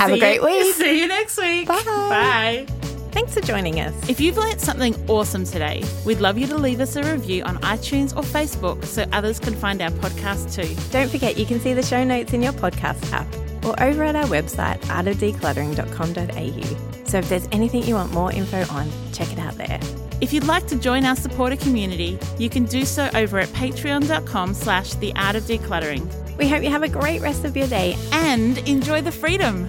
Have 0.00 0.10
See 0.10 0.16
a 0.16 0.18
great 0.18 0.40
you- 0.40 0.46
week. 0.46 0.74
See 0.76 1.00
you 1.00 1.06
next 1.08 1.36
week. 1.38 1.68
Bye. 1.68 1.82
Bye. 1.84 2.66
Thanks 3.12 3.34
for 3.34 3.40
joining 3.40 3.80
us. 3.80 3.92
If 4.08 4.20
you've 4.20 4.36
learnt 4.36 4.60
something 4.60 4.94
awesome 5.10 5.44
today, 5.44 5.82
we'd 6.06 6.20
love 6.20 6.38
you 6.38 6.46
to 6.46 6.56
leave 6.56 6.78
us 6.80 6.94
a 6.96 7.02
review 7.02 7.42
on 7.42 7.58
iTunes 7.58 8.16
or 8.16 8.22
Facebook 8.22 8.84
so 8.84 9.04
others 9.12 9.38
can 9.40 9.54
find 9.54 9.82
our 9.82 9.90
podcast 9.90 10.54
too. 10.54 10.74
Don't 10.90 11.10
forget 11.10 11.36
you 11.36 11.44
can 11.44 11.60
see 11.60 11.74
the 11.74 11.82
show 11.82 12.04
notes 12.04 12.32
in 12.32 12.40
your 12.40 12.52
podcast 12.52 13.12
app 13.12 13.26
or 13.64 13.74
over 13.82 14.04
at 14.04 14.16
our 14.16 14.24
website, 14.26 14.78
artofdecluttering.com.au. 14.82 17.04
So 17.06 17.18
if 17.18 17.28
there's 17.28 17.48
anything 17.52 17.82
you 17.82 17.96
want 17.96 18.12
more 18.12 18.32
info 18.32 18.64
on, 18.72 18.90
check 19.12 19.32
it 19.32 19.38
out 19.38 19.56
there. 19.58 19.80
If 20.20 20.32
you'd 20.32 20.44
like 20.44 20.66
to 20.68 20.76
join 20.76 21.04
our 21.04 21.16
supporter 21.16 21.56
community, 21.56 22.18
you 22.38 22.48
can 22.48 22.64
do 22.64 22.84
so 22.84 23.10
over 23.14 23.38
at 23.38 23.48
patreon.com 23.48 24.54
slash 24.54 24.94
the 24.94 25.12
art 25.16 25.34
of 25.34 25.42
decluttering. 25.44 26.06
We 26.38 26.48
hope 26.48 26.62
you 26.62 26.70
have 26.70 26.82
a 26.82 26.88
great 26.88 27.20
rest 27.22 27.44
of 27.44 27.56
your 27.56 27.66
day. 27.68 27.96
And 28.12 28.58
enjoy 28.68 29.00
the 29.02 29.12
freedom. 29.12 29.68